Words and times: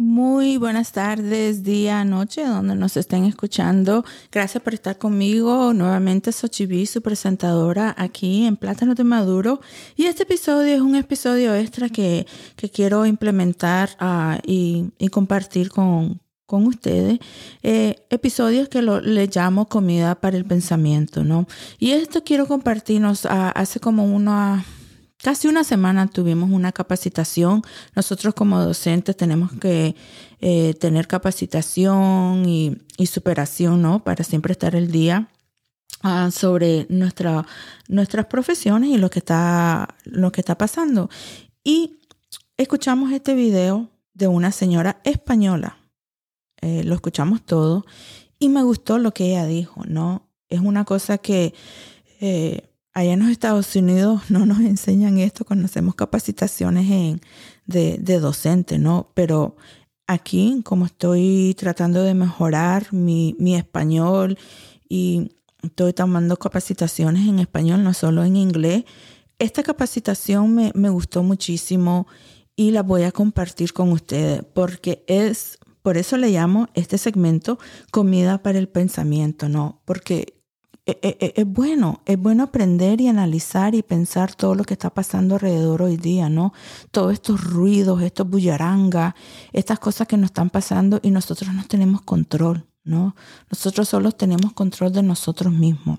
Muy 0.00 0.58
buenas 0.58 0.92
tardes, 0.92 1.64
día, 1.64 2.04
noche, 2.04 2.44
donde 2.44 2.76
nos 2.76 2.96
estén 2.96 3.24
escuchando. 3.24 4.04
Gracias 4.30 4.62
por 4.62 4.72
estar 4.72 4.96
conmigo. 4.96 5.74
Nuevamente, 5.74 6.30
Xochitl, 6.30 6.86
su 6.86 7.02
presentadora 7.02 7.96
aquí 7.98 8.46
en 8.46 8.56
Plátano 8.56 8.94
de 8.94 9.02
Maduro. 9.02 9.60
Y 9.96 10.04
este 10.04 10.22
episodio 10.22 10.72
es 10.72 10.80
un 10.82 10.94
episodio 10.94 11.52
extra 11.52 11.88
que, 11.88 12.28
que 12.54 12.70
quiero 12.70 13.06
implementar 13.06 13.90
uh, 14.00 14.38
y, 14.46 14.92
y, 15.00 15.08
compartir 15.08 15.68
con, 15.68 16.20
con 16.46 16.68
ustedes. 16.68 17.18
Eh, 17.64 17.96
episodios 18.08 18.68
que 18.68 18.82
lo, 18.82 19.00
le 19.00 19.26
llamo 19.26 19.66
comida 19.66 20.14
para 20.14 20.36
el 20.36 20.44
pensamiento, 20.44 21.24
¿no? 21.24 21.48
Y 21.80 21.90
esto 21.90 22.22
quiero 22.22 22.46
compartirnos 22.46 23.24
uh, 23.24 23.50
hace 23.52 23.80
como 23.80 24.04
una 24.04 24.64
Casi 25.20 25.48
una 25.48 25.64
semana 25.64 26.06
tuvimos 26.06 26.50
una 26.50 26.70
capacitación. 26.70 27.62
Nosotros 27.96 28.34
como 28.34 28.62
docentes 28.62 29.16
tenemos 29.16 29.50
que 29.52 29.96
eh, 30.40 30.74
tener 30.74 31.08
capacitación 31.08 32.44
y, 32.48 32.76
superación, 33.06 33.82
¿no? 33.82 34.04
Para 34.04 34.22
siempre 34.22 34.52
estar 34.52 34.76
el 34.76 34.92
día 34.92 35.28
uh, 36.04 36.30
sobre 36.30 36.86
nuestra, 36.88 37.44
nuestras 37.88 38.26
profesiones 38.26 38.90
y 38.90 38.98
lo 38.98 39.10
que, 39.10 39.18
está, 39.18 39.96
lo 40.04 40.30
que 40.30 40.40
está 40.40 40.56
pasando. 40.56 41.10
Y 41.64 41.98
escuchamos 42.56 43.10
este 43.10 43.34
video 43.34 43.90
de 44.14 44.28
una 44.28 44.52
señora 44.52 45.00
española. 45.02 45.78
Eh, 46.60 46.84
lo 46.84 46.94
escuchamos 46.94 47.44
todo 47.44 47.84
y 48.38 48.50
me 48.50 48.62
gustó 48.62 48.98
lo 48.98 49.12
que 49.12 49.30
ella 49.30 49.46
dijo, 49.46 49.82
¿no? 49.84 50.28
Es 50.48 50.60
una 50.60 50.84
cosa 50.84 51.18
que... 51.18 51.54
Eh, 52.20 52.67
Allá 52.98 53.12
en 53.12 53.20
los 53.20 53.28
Estados 53.28 53.76
Unidos 53.76 54.22
no 54.28 54.44
nos 54.44 54.58
enseñan 54.58 55.18
esto 55.18 55.44
cuando 55.44 55.66
hacemos 55.66 55.94
capacitaciones 55.94 57.20
de, 57.64 57.96
de 57.96 58.18
docente, 58.18 58.80
¿no? 58.80 59.12
Pero 59.14 59.56
aquí, 60.08 60.62
como 60.64 60.86
estoy 60.86 61.54
tratando 61.56 62.02
de 62.02 62.14
mejorar 62.14 62.92
mi, 62.92 63.36
español 63.54 64.36
y 64.88 65.30
estoy 65.62 65.92
tomando 65.92 66.36
capacitaciones 66.38 67.28
en 67.28 67.38
español, 67.38 67.84
no 67.84 67.94
solo 67.94 68.24
en 68.24 68.34
inglés, 68.34 68.82
esta 69.38 69.62
capacitación 69.62 70.52
me, 70.52 70.72
me 70.74 70.88
gustó 70.88 71.22
muchísimo 71.22 72.08
y 72.56 72.72
la 72.72 72.82
voy 72.82 73.04
a 73.04 73.12
compartir 73.12 73.72
con 73.72 73.92
ustedes 73.92 74.42
porque 74.42 75.04
es, 75.06 75.58
por 75.82 75.98
eso 75.98 76.16
le 76.16 76.30
llamo 76.30 76.68
este 76.74 76.98
segmento 76.98 77.60
comida 77.92 78.42
para 78.42 78.58
el 78.58 78.68
pensamiento, 78.68 79.48
¿no? 79.48 79.82
Porque 79.84 80.37
es, 81.02 81.46
bueno, 81.46 82.00
es 82.06 82.18
bueno 82.18 82.44
aprender 82.44 83.00
y 83.00 83.08
analizar 83.08 83.74
y 83.74 83.82
pensar 83.82 84.34
todo 84.34 84.54
lo 84.54 84.64
que 84.64 84.74
está 84.74 84.90
pasando 84.90 85.34
alrededor 85.34 85.82
hoy 85.82 85.96
día, 85.96 86.28
¿no? 86.28 86.52
Todos 86.90 87.12
estos 87.12 87.42
ruidos, 87.44 88.02
estos 88.02 88.28
bullarangas, 88.28 89.14
estas 89.52 89.78
cosas 89.78 90.08
que 90.08 90.16
nos 90.16 90.26
están 90.26 90.50
pasando 90.50 91.00
y 91.02 91.10
nosotros 91.10 91.52
no 91.52 91.64
tenemos 91.66 92.02
control, 92.02 92.66
¿no? 92.84 93.14
Nosotros 93.50 93.88
solo 93.88 94.12
tenemos 94.12 94.52
control 94.52 94.92
de 94.92 95.02
nosotros 95.02 95.52
mismos. 95.52 95.98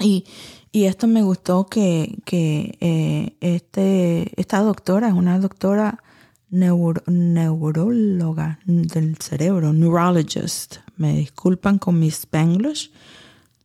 Y, 0.00 0.24
y 0.72 0.84
esto 0.84 1.06
me 1.06 1.22
gustó 1.22 1.66
que, 1.66 2.18
que 2.24 2.78
eh, 2.80 3.36
este, 3.40 4.32
esta 4.40 4.60
doctora 4.60 5.08
es 5.08 5.14
una 5.14 5.38
doctora 5.38 6.02
neuro, 6.50 7.02
neuróloga 7.06 8.60
del 8.64 9.16
cerebro, 9.16 9.72
neurologist. 9.72 10.76
Me 10.96 11.14
disculpan 11.14 11.78
con 11.78 11.98
mi 11.98 12.08
spanglish 12.08 12.90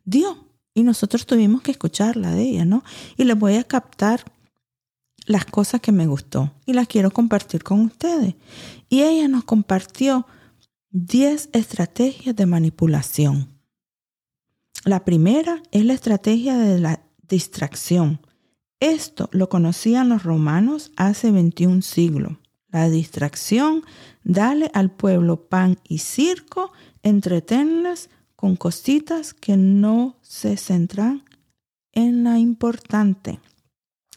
dio. 0.03 0.47
Y 0.73 0.83
nosotros 0.83 1.25
tuvimos 1.25 1.61
que 1.61 1.71
escucharla 1.71 2.31
de 2.31 2.41
ella, 2.41 2.65
¿no? 2.65 2.83
Y 3.15 3.25
les 3.25 3.37
voy 3.37 3.55
a 3.55 3.63
captar 3.63 4.23
las 5.25 5.45
cosas 5.45 5.81
que 5.81 5.91
me 5.91 6.07
gustó 6.07 6.51
y 6.65 6.73
las 6.73 6.87
quiero 6.87 7.11
compartir 7.11 7.63
con 7.63 7.81
ustedes. 7.81 8.35
Y 8.89 9.03
ella 9.03 9.27
nos 9.27 9.43
compartió 9.43 10.25
10 10.91 11.49
estrategias 11.53 12.35
de 12.35 12.45
manipulación. 12.45 13.49
La 14.85 15.05
primera 15.05 15.61
es 15.71 15.85
la 15.85 15.93
estrategia 15.93 16.57
de 16.57 16.79
la 16.79 17.01
distracción. 17.21 18.19
Esto 18.79 19.29
lo 19.31 19.47
conocían 19.47 20.09
los 20.09 20.23
romanos 20.23 20.91
hace 20.97 21.31
21 21.31 21.81
siglos. 21.81 22.33
La 22.67 22.89
distracción, 22.89 23.83
dale 24.23 24.69
al 24.73 24.91
pueblo 24.91 25.47
pan 25.47 25.79
y 25.87 25.99
circo, 25.99 26.73
entretenles 27.01 28.09
con 28.43 28.57
cositas 28.57 29.33
que 29.33 29.55
no 29.55 30.17
se 30.21 30.57
centran 30.57 31.23
en 31.93 32.25
la 32.25 32.39
importante. 32.39 33.39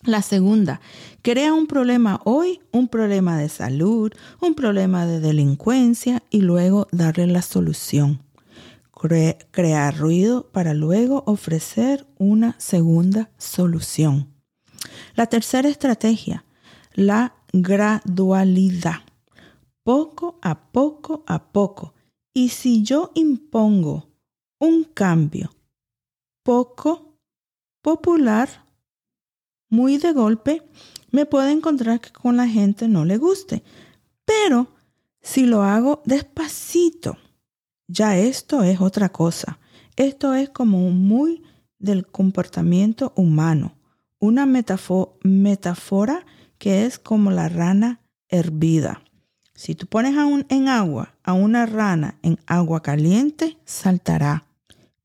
La 0.02 0.20
segunda, 0.20 0.80
crea 1.22 1.54
un 1.54 1.68
problema 1.68 2.20
hoy, 2.24 2.58
un 2.72 2.88
problema 2.88 3.38
de 3.38 3.48
salud, 3.48 4.12
un 4.40 4.56
problema 4.56 5.06
de 5.06 5.20
delincuencia 5.20 6.24
y 6.28 6.40
luego 6.40 6.88
darle 6.90 7.28
la 7.28 7.40
solución. 7.40 8.20
crear 9.52 9.96
ruido 9.96 10.50
para 10.50 10.74
luego 10.74 11.22
ofrecer 11.28 12.04
una 12.18 12.56
segunda 12.58 13.30
solución. 13.38 14.34
La 15.14 15.26
tercera 15.26 15.68
estrategia, 15.68 16.44
la 16.94 17.36
gradualidad. 17.52 19.04
Poco 19.84 20.40
a 20.42 20.72
poco 20.72 21.22
a 21.28 21.52
poco. 21.52 21.94
Y 22.34 22.48
si 22.48 22.82
yo 22.82 23.12
impongo 23.14 24.15
un 24.58 24.84
cambio 24.84 25.50
poco 26.42 27.18
popular, 27.82 28.48
muy 29.68 29.98
de 29.98 30.12
golpe, 30.12 30.62
me 31.10 31.26
puede 31.26 31.50
encontrar 31.50 32.00
que 32.00 32.10
con 32.10 32.36
la 32.36 32.48
gente 32.48 32.88
no 32.88 33.04
le 33.04 33.16
guste. 33.16 33.62
Pero 34.24 34.68
si 35.20 35.46
lo 35.46 35.62
hago 35.62 36.02
despacito, 36.04 37.16
ya 37.88 38.16
esto 38.16 38.62
es 38.62 38.80
otra 38.80 39.08
cosa. 39.08 39.58
Esto 39.96 40.34
es 40.34 40.50
como 40.50 40.90
muy 40.90 41.42
del 41.78 42.06
comportamiento 42.06 43.12
humano. 43.16 43.76
Una 44.18 44.46
metáfora 44.46 46.26
que 46.58 46.86
es 46.86 46.98
como 46.98 47.30
la 47.30 47.48
rana 47.48 48.00
hervida. 48.28 49.02
Si 49.54 49.74
tú 49.74 49.86
pones 49.86 50.14
en 50.48 50.68
agua 50.68 51.14
a 51.22 51.32
una 51.32 51.66
rana 51.66 52.18
en 52.22 52.38
agua 52.46 52.82
caliente, 52.82 53.58
saltará. 53.64 54.45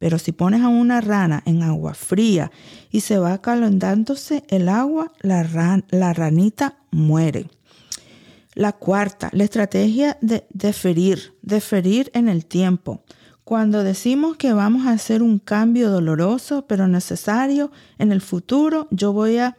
Pero 0.01 0.17
si 0.17 0.31
pones 0.31 0.61
a 0.61 0.67
una 0.67 0.99
rana 0.99 1.43
en 1.45 1.61
agua 1.61 1.93
fría 1.93 2.51
y 2.89 3.01
se 3.01 3.19
va 3.19 3.39
calentándose 3.39 4.43
el 4.47 4.67
agua, 4.67 5.13
la, 5.21 5.83
la 5.91 6.13
ranita 6.13 6.79
muere. 6.89 7.51
La 8.55 8.71
cuarta, 8.71 9.29
la 9.31 9.43
estrategia 9.43 10.17
de 10.21 10.47
deferir, 10.49 11.37
deferir 11.43 12.09
en 12.15 12.29
el 12.29 12.47
tiempo. 12.47 13.03
Cuando 13.43 13.83
decimos 13.83 14.37
que 14.37 14.53
vamos 14.53 14.87
a 14.87 14.93
hacer 14.93 15.21
un 15.21 15.37
cambio 15.37 15.91
doloroso 15.91 16.65
pero 16.65 16.87
necesario 16.87 17.71
en 17.99 18.11
el 18.11 18.21
futuro, 18.21 18.87
yo 18.89 19.13
voy 19.13 19.37
a 19.37 19.55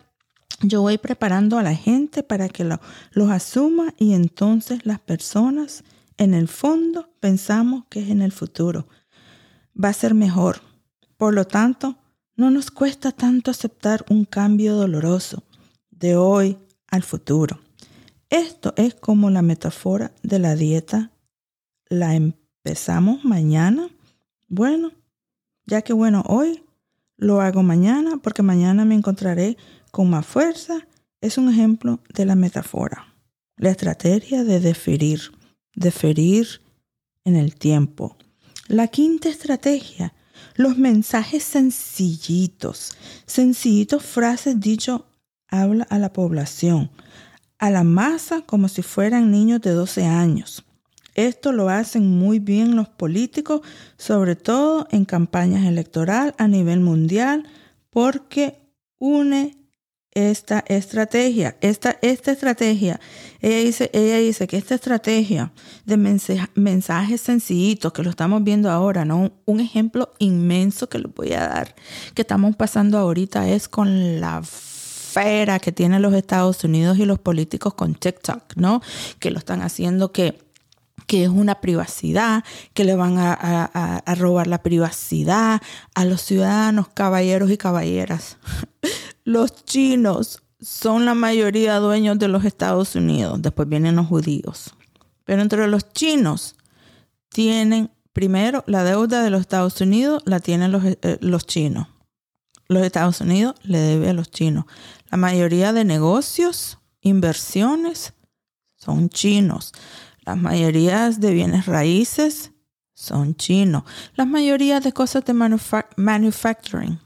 yo 0.61 0.83
voy 0.83 0.99
preparando 0.99 1.57
a 1.57 1.63
la 1.63 1.77
gente 1.77 2.25
para 2.25 2.49
que 2.49 2.65
lo, 2.65 2.81
los 3.13 3.31
asuma 3.31 3.95
y 3.97 4.15
entonces 4.15 4.87
las 4.87 4.99
personas 4.99 5.85
en 6.17 6.35
el 6.35 6.49
fondo 6.49 7.11
pensamos 7.21 7.85
que 7.89 8.01
es 8.01 8.11
en 8.11 8.23
el 8.23 8.33
futuro 8.33 8.89
va 9.75 9.89
a 9.89 9.95
ser 9.95 10.15
mejor. 10.15 10.61
Por 11.17 11.35
lo 11.35 11.47
tanto, 11.47 11.97
no 12.37 12.51
nos 12.51 12.71
cuesta 12.71 13.13
tanto 13.13 13.51
aceptar 13.51 14.05
un 14.09 14.25
cambio 14.25 14.75
doloroso 14.75 15.45
de 15.91 16.17
hoy 16.17 16.59
al 16.89 17.03
futuro. 17.03 17.61
Esto 18.31 18.73
es 18.77 18.95
como 18.95 19.31
la 19.31 19.43
metáfora 19.43 20.13
de 20.23 20.39
la 20.39 20.55
dieta. 20.55 21.13
La 21.89 22.15
empezamos 22.15 23.25
mañana. 23.25 23.89
Bueno, 24.49 24.93
ya 25.67 25.83
que 25.83 25.93
bueno, 25.93 26.25
hoy 26.27 26.63
lo 27.17 27.41
hago 27.41 27.63
mañana 27.63 28.19
porque 28.23 28.43
mañana 28.43 28.85
me 28.85 28.95
encontraré 28.95 29.57
con 29.91 30.09
más 30.11 30.27
fuerza. 30.27 30.87
Es 31.21 31.39
un 31.39 31.51
ejemplo 31.51 32.01
de 32.15 32.25
la 32.25 32.35
metáfora. 32.35 33.15
La 33.57 33.71
estrategia 33.71 34.45
de 34.45 34.61
deferir, 34.61 35.21
deferir 35.75 36.63
en 37.25 37.37
el 37.37 37.55
tiempo, 37.55 38.17
la 38.73 38.89
quinta 38.89 39.29
estrategia, 39.29 40.15
los 40.57 40.79
mensajes 40.79 41.45
sencillitos, 41.45 42.97
sencillitos 43.27 44.03
frases 44.03 44.59
dicho 44.59 45.05
habla 45.47 45.85
a 45.91 45.99
la 45.99 46.15
población, 46.15 46.91
a 47.59 47.71
la 47.71 47.85
masa 47.85 48.41
como 48.41 48.69
si 48.69 48.81
fueran 48.81 49.31
niños 49.31 49.61
de 49.61 49.73
12 49.73 50.07
años. 50.07 50.65
Esto 51.15 51.53
lo 51.53 51.69
hacen 51.69 52.09
muy 52.09 52.39
bien 52.39 52.75
los 52.75 52.89
políticos, 52.89 53.61
sobre 53.99 54.37
todo 54.37 54.89
en 54.91 55.05
campañas 55.05 55.67
electorales 55.67 56.35
a 56.39 56.49
nivel 56.49 56.81
mundial, 56.81 57.47
porque 57.91 58.73
une 58.99 59.62
esta 60.15 60.65
estrategia. 60.67 61.57
Esta, 61.61 61.99
esta 62.03 62.33
estrategia, 62.33 63.01
ella 63.41 63.59
dice, 63.59 63.91
ella 63.93 64.19
dice 64.19 64.47
que 64.47 64.57
esta 64.57 64.75
estrategia 64.75 65.53
de 65.85 65.97
mensajes 66.55 67.21
sencillitos, 67.21 67.93
que 67.93 68.03
lo 68.03 68.11
estamos 68.11 68.45
viendo 68.45 68.71
ahora, 68.71 69.05
¿no? 69.05 69.33
Un 69.45 69.61
ejemplo 69.61 70.13
inmenso 70.19 70.89
que 70.89 70.99
les 70.99 71.13
voy 71.15 71.33
a 71.33 71.49
dar, 71.49 71.75
que 72.15 72.23
estamos 72.23 72.57
pasando 72.57 72.99
ahorita 72.99 73.49
es 73.49 73.69
con 73.69 74.21
la 74.21 74.43
fera 74.43 75.59
que 75.59 75.73
tienen 75.73 76.03
los 76.03 76.15
Estados 76.15 76.65
Unidos 76.65 76.99
y 76.99 77.05
los 77.05 77.19
políticos 77.19 77.75
con 77.75 77.95
TikTok, 77.95 78.57
¿no? 78.57 78.83
Que 79.19 79.31
lo 79.31 79.39
están 79.39 79.63
haciendo 79.63 80.13
que 80.13 80.39
que 81.07 81.25
es 81.25 81.29
una 81.29 81.61
privacidad, 81.61 82.45
que 82.75 82.85
le 82.85 82.95
van 82.95 83.19
a, 83.19 83.35
a, 83.35 84.15
robar 84.15 84.47
la 84.47 84.63
privacidad 84.63 85.61
a 85.95 86.05
los 86.05 86.23
ciudadanos, 86.23 86.89
caballeros 86.89 87.51
y 87.51 87.59
caballeras. 87.59 88.39
Los 89.25 89.65
chinos 89.65 90.43
son 90.61 91.05
la 91.05 91.15
mayoría 91.15 91.79
dueños 91.79 92.19
de 92.19 92.29
los 92.29 92.45
Estados 92.45 92.95
Unidos, 92.95 93.43
después 93.43 93.69
vienen 93.69 93.97
los 93.97 94.07
judíos. 94.07 94.75
Pero 95.25 95.43
entre 95.43 95.67
los 95.69 95.93
chinos 95.93 96.57
tienen, 97.29 97.91
primero, 98.13 98.65
la 98.67 98.85
deuda 98.85 99.23
de 99.23 99.31
los 99.31 99.41
Estados 99.41 99.81
Unidos 99.81 100.23
la 100.27 100.41
tienen 100.41 100.73
los, 100.73 100.85
eh, 100.85 101.19
chinos. 101.47 101.89
Los 102.69 102.85
Estados 102.85 103.21
Unidos 103.21 103.55
le 103.63 103.79
debe 103.79 104.11
a 104.11 104.13
los 104.13 104.31
chinos. 104.31 104.65
La 105.11 105.19
mayoría 105.19 105.73
de 105.73 105.85
negocios, 105.85 106.79
inversiones, 107.01 108.15
son 108.77 109.09
chinos. 109.09 109.73
Las 110.25 110.37
mayorías 110.37 111.21
de 111.21 111.33
bienes 111.33 111.67
raíces 111.67 112.53
son 112.95 113.35
chinos. 113.35 113.85
Las 114.15 114.27
mayorías 114.27 114.83
de 114.83 114.93
cosas 114.93 115.25
de 115.25 115.35
manufacturing, 115.35 116.99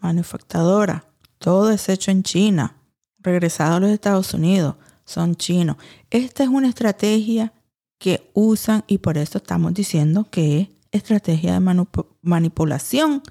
manufactadora, 0.00 1.04
todo 1.44 1.70
es 1.70 1.90
hecho 1.90 2.10
en 2.10 2.22
China, 2.22 2.74
regresado 3.18 3.74
a 3.74 3.80
los 3.80 3.90
Estados 3.90 4.32
Unidos, 4.32 4.76
son 5.04 5.36
chinos. 5.36 5.76
Esta 6.08 6.42
es 6.42 6.48
una 6.48 6.70
estrategia 6.70 7.52
que 7.98 8.30
usan 8.32 8.82
y 8.86 8.96
por 8.96 9.18
eso 9.18 9.36
estamos 9.36 9.74
diciendo 9.74 10.26
que 10.30 10.60
es 10.60 10.68
estrategia 10.90 11.60
de 11.60 11.86
manipulación. 12.22 13.22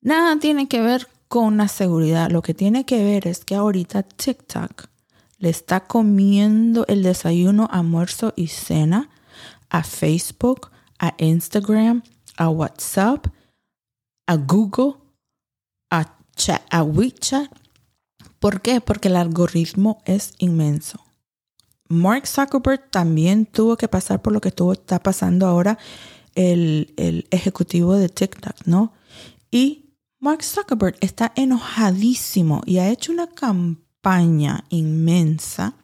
Nada 0.00 0.38
tiene 0.38 0.68
que 0.68 0.80
ver 0.80 1.06
con 1.28 1.58
la 1.58 1.68
seguridad. 1.68 2.30
Lo 2.30 2.40
que 2.40 2.54
tiene 2.54 2.86
que 2.86 3.04
ver 3.04 3.28
es 3.28 3.44
que 3.44 3.56
ahorita 3.56 4.04
TikTok 4.04 4.86
le 5.36 5.50
está 5.50 5.80
comiendo 5.80 6.86
el 6.88 7.02
desayuno, 7.02 7.68
almuerzo 7.70 8.32
y 8.36 8.46
cena 8.46 9.10
a 9.68 9.84
Facebook, 9.84 10.70
a 10.98 11.12
Instagram, 11.18 12.04
a 12.38 12.48
WhatsApp, 12.48 13.26
a 14.26 14.36
Google, 14.36 15.01
a 16.70 16.82
a. 16.82 17.50
¿Por 18.38 18.60
qué? 18.60 18.80
Porque 18.80 19.08
el 19.08 19.16
algoritmo 19.16 20.02
es 20.04 20.34
inmenso. 20.38 21.00
Mark 21.88 22.26
Zuckerberg 22.26 22.90
también 22.90 23.46
tuvo 23.46 23.76
que 23.76 23.88
pasar 23.88 24.22
por 24.22 24.32
lo 24.32 24.40
que 24.40 24.48
estuvo, 24.48 24.72
está 24.72 24.98
pasando 24.98 25.46
ahora 25.46 25.78
el, 26.34 26.94
el 26.96 27.26
ejecutivo 27.30 27.94
de 27.94 28.08
TikTok, 28.08 28.64
¿no? 28.64 28.92
Y 29.50 29.90
Mark 30.18 30.42
Zuckerberg 30.42 30.96
está 31.00 31.32
enojadísimo 31.36 32.62
y 32.64 32.78
ha 32.78 32.88
hecho 32.88 33.12
una 33.12 33.26
campaña 33.26 34.64
inmensa 34.70 35.74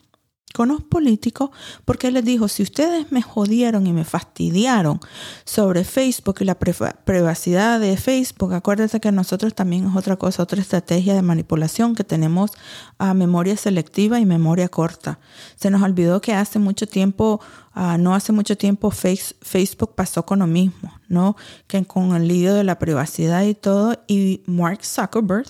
con 0.58 0.70
los 0.70 0.82
políticos 0.82 1.50
porque 1.84 2.08
él 2.08 2.14
les 2.14 2.24
dijo, 2.24 2.48
si 2.48 2.64
ustedes 2.64 3.12
me 3.12 3.22
jodieron 3.22 3.86
y 3.86 3.92
me 3.92 4.02
fastidiaron 4.02 4.98
sobre 5.44 5.84
Facebook 5.84 6.38
y 6.40 6.44
la 6.46 6.58
privacidad 6.58 7.78
de 7.78 7.96
Facebook, 7.96 8.52
acuérdense 8.52 8.98
que 8.98 9.12
nosotros 9.12 9.54
también 9.54 9.86
es 9.86 9.94
otra 9.94 10.16
cosa, 10.16 10.42
otra 10.42 10.60
estrategia 10.60 11.14
de 11.14 11.22
manipulación 11.22 11.94
que 11.94 12.02
tenemos 12.02 12.50
a 12.98 13.14
memoria 13.14 13.56
selectiva 13.56 14.18
y 14.18 14.26
memoria 14.26 14.68
corta. 14.68 15.20
Se 15.54 15.70
nos 15.70 15.80
olvidó 15.80 16.20
que 16.20 16.34
hace 16.34 16.58
mucho 16.58 16.88
tiempo, 16.88 17.40
uh, 17.76 17.96
no 17.96 18.16
hace 18.16 18.32
mucho 18.32 18.56
tiempo 18.56 18.90
Facebook 18.90 19.94
pasó 19.94 20.26
con 20.26 20.40
lo 20.40 20.48
mismo, 20.48 20.92
¿no? 21.06 21.36
Que 21.68 21.84
con 21.84 22.16
el 22.16 22.26
lío 22.26 22.52
de 22.52 22.64
la 22.64 22.80
privacidad 22.80 23.44
y 23.44 23.54
todo, 23.54 23.94
y 24.08 24.42
Mark 24.46 24.84
Zuckerberg 24.84 25.46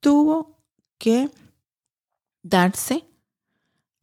tuvo 0.00 0.58
que 0.98 1.30
darse 2.42 3.06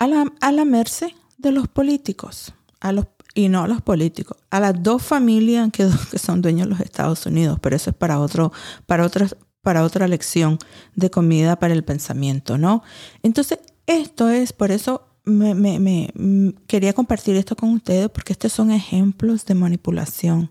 a 0.01 0.07
la, 0.07 0.33
a 0.41 0.51
la 0.51 0.65
merced 0.65 1.11
de 1.37 1.51
los 1.51 1.67
políticos, 1.67 2.55
a 2.79 2.91
los, 2.91 3.05
y 3.35 3.49
no 3.49 3.61
a 3.61 3.67
los 3.67 3.83
políticos, 3.83 4.35
a 4.49 4.59
las 4.59 4.81
dos 4.81 5.03
familias 5.03 5.69
que, 5.71 5.87
que 6.11 6.17
son 6.17 6.41
dueños 6.41 6.67
de 6.67 6.71
los 6.71 6.79
Estados 6.79 7.23
Unidos, 7.27 7.59
pero 7.61 7.75
eso 7.75 7.91
es 7.91 7.95
para, 7.95 8.19
otro, 8.19 8.51
para, 8.87 9.05
otra, 9.05 9.27
para 9.61 9.83
otra 9.83 10.07
lección 10.07 10.57
de 10.95 11.11
comida 11.11 11.59
para 11.59 11.75
el 11.75 11.83
pensamiento, 11.83 12.57
¿no? 12.57 12.81
Entonces, 13.21 13.59
esto 13.85 14.27
es, 14.29 14.53
por 14.53 14.71
eso 14.71 15.07
me, 15.23 16.11
mm, 16.15 16.49
quería 16.65 16.93
compartir 16.93 17.35
esto 17.35 17.55
con 17.55 17.69
ustedes, 17.69 18.09
porque 18.09 18.33
estos 18.33 18.53
son 18.53 18.71
ejemplos 18.71 19.45
de 19.45 19.53
manipulación. 19.53 20.49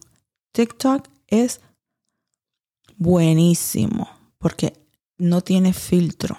TikTok 0.52 1.08
es 1.26 1.60
buenísimo, 2.96 4.08
porque 4.38 4.74
no 5.18 5.40
tiene 5.40 5.72
filtro. 5.72 6.38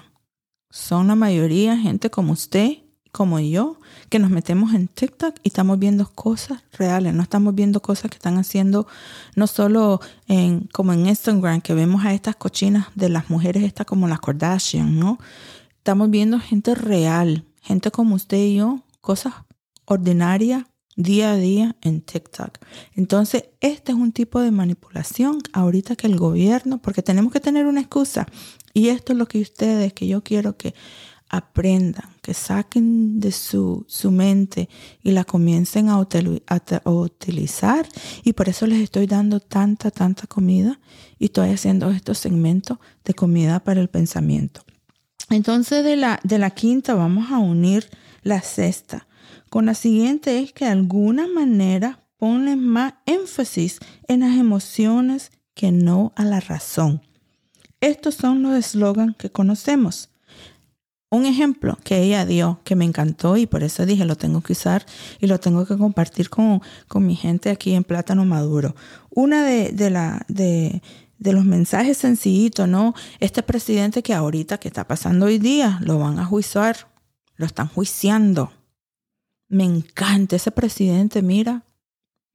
Son 0.69 1.09
la 1.09 1.15
mayoría 1.15 1.77
gente 1.77 2.09
como 2.09 2.31
usted 2.31 2.77
como 3.11 3.39
yo, 3.39 3.77
que 4.09 4.19
nos 4.19 4.29
metemos 4.29 4.73
en 4.73 4.87
TikTok 4.87 5.35
y 5.43 5.49
estamos 5.49 5.77
viendo 5.79 6.09
cosas 6.09 6.63
reales, 6.73 7.13
no 7.13 7.23
estamos 7.23 7.53
viendo 7.53 7.81
cosas 7.81 8.09
que 8.09 8.15
están 8.15 8.37
haciendo 8.37 8.87
no 9.35 9.47
solo 9.47 9.99
en, 10.27 10.69
como 10.71 10.93
en 10.93 11.07
Instagram, 11.07 11.61
que 11.61 11.73
vemos 11.73 12.05
a 12.05 12.13
estas 12.13 12.35
cochinas 12.35 12.87
de 12.95 13.09
las 13.09 13.29
mujeres, 13.29 13.63
estas 13.63 13.85
como 13.85 14.07
las 14.07 14.19
Kardashian, 14.21 14.97
¿no? 14.97 15.19
Estamos 15.77 16.09
viendo 16.09 16.39
gente 16.39 16.75
real, 16.75 17.45
gente 17.61 17.91
como 17.91 18.15
usted 18.15 18.37
y 18.37 18.55
yo, 18.55 18.81
cosas 19.01 19.33
ordinarias 19.85 20.65
día 20.95 21.31
a 21.31 21.35
día 21.37 21.75
en 21.81 22.01
TikTok. 22.01 22.57
Entonces, 22.95 23.45
este 23.59 23.91
es 23.91 23.97
un 23.97 24.11
tipo 24.11 24.39
de 24.39 24.51
manipulación 24.51 25.39
ahorita 25.53 25.95
que 25.95 26.07
el 26.07 26.17
gobierno, 26.17 26.79
porque 26.81 27.01
tenemos 27.01 27.31
que 27.31 27.39
tener 27.39 27.65
una 27.65 27.81
excusa. 27.81 28.27
Y 28.73 28.89
esto 28.89 29.13
es 29.13 29.19
lo 29.19 29.27
que 29.27 29.41
ustedes, 29.41 29.93
que 29.93 30.07
yo 30.07 30.23
quiero 30.23 30.57
que 30.57 30.73
aprendan, 31.31 32.09
que 32.21 32.33
saquen 32.33 33.21
de 33.21 33.31
su, 33.31 33.85
su 33.87 34.11
mente 34.11 34.67
y 35.01 35.11
la 35.11 35.23
comiencen 35.23 35.87
a, 35.87 35.97
utilizar. 35.97 37.87
Y 38.23 38.33
por 38.33 38.49
eso 38.49 38.67
les 38.67 38.81
estoy 38.81 39.07
dando 39.07 39.39
tanta, 39.39 39.91
tanta 39.91 40.27
comida 40.27 40.79
y 41.17 41.25
estoy 41.25 41.49
haciendo 41.49 41.89
estos 41.89 42.17
segmentos 42.17 42.79
de 43.05 43.13
comida 43.13 43.61
para 43.61 43.79
el 43.79 43.87
pensamiento. 43.87 44.61
Entonces 45.29 45.85
de 45.85 45.95
la, 45.95 46.19
de 46.23 46.37
la 46.37 46.49
quinta 46.49 46.95
vamos 46.95 47.31
a 47.31 47.39
unir 47.39 47.89
la 48.23 48.41
sexta. 48.41 49.07
Con 49.49 49.65
la 49.65 49.73
siguiente 49.73 50.39
es 50.39 50.51
que 50.51 50.65
de 50.65 50.71
alguna 50.71 51.27
manera 51.27 52.01
ponen 52.17 52.59
más 52.59 52.95
énfasis 53.05 53.79
en 54.07 54.19
las 54.19 54.37
emociones 54.37 55.31
que 55.53 55.71
no 55.71 56.11
a 56.17 56.25
la 56.25 56.41
razón. 56.41 57.01
Estos 57.79 58.15
son 58.15 58.43
los 58.43 58.53
eslogans 58.53 59.15
que 59.15 59.31
conocemos. 59.31 60.10
Un 61.13 61.25
ejemplo 61.25 61.77
que 61.83 62.01
ella 62.01 62.25
dio 62.25 62.61
que 62.63 62.77
me 62.77 62.85
encantó 62.85 63.35
y 63.35 63.45
por 63.45 63.63
eso 63.63 63.85
dije 63.85 64.05
lo 64.05 64.15
tengo 64.15 64.39
que 64.39 64.53
usar 64.53 64.85
y 65.19 65.27
lo 65.27 65.41
tengo 65.41 65.65
que 65.65 65.77
compartir 65.77 66.29
con, 66.29 66.61
mi 66.95 67.17
gente 67.17 67.49
aquí 67.49 67.73
en 67.73 67.83
Plátano 67.83 68.23
Maduro. 68.23 68.77
Una 69.09 69.43
de, 69.43 69.89
la, 69.89 70.25
de, 70.29 70.81
de 71.17 71.33
los 71.33 71.43
mensajes 71.43 71.97
sencillitos, 71.97 72.65
¿no? 72.69 72.93
Este 73.19 73.43
presidente 73.43 74.01
que 74.03 74.13
ahorita, 74.13 74.57
que 74.57 74.69
está 74.69 74.87
pasando 74.87 75.25
hoy 75.25 75.37
día, 75.37 75.79
lo 75.81 75.99
van 75.99 76.17
a 76.17 76.23
juiciar, 76.23 76.87
lo 77.35 77.45
están 77.45 77.67
juiciando. 77.67 78.53
Me 79.49 79.65
encanta 79.65 80.37
ese 80.37 80.51
presidente, 80.51 81.21
mira, 81.21 81.65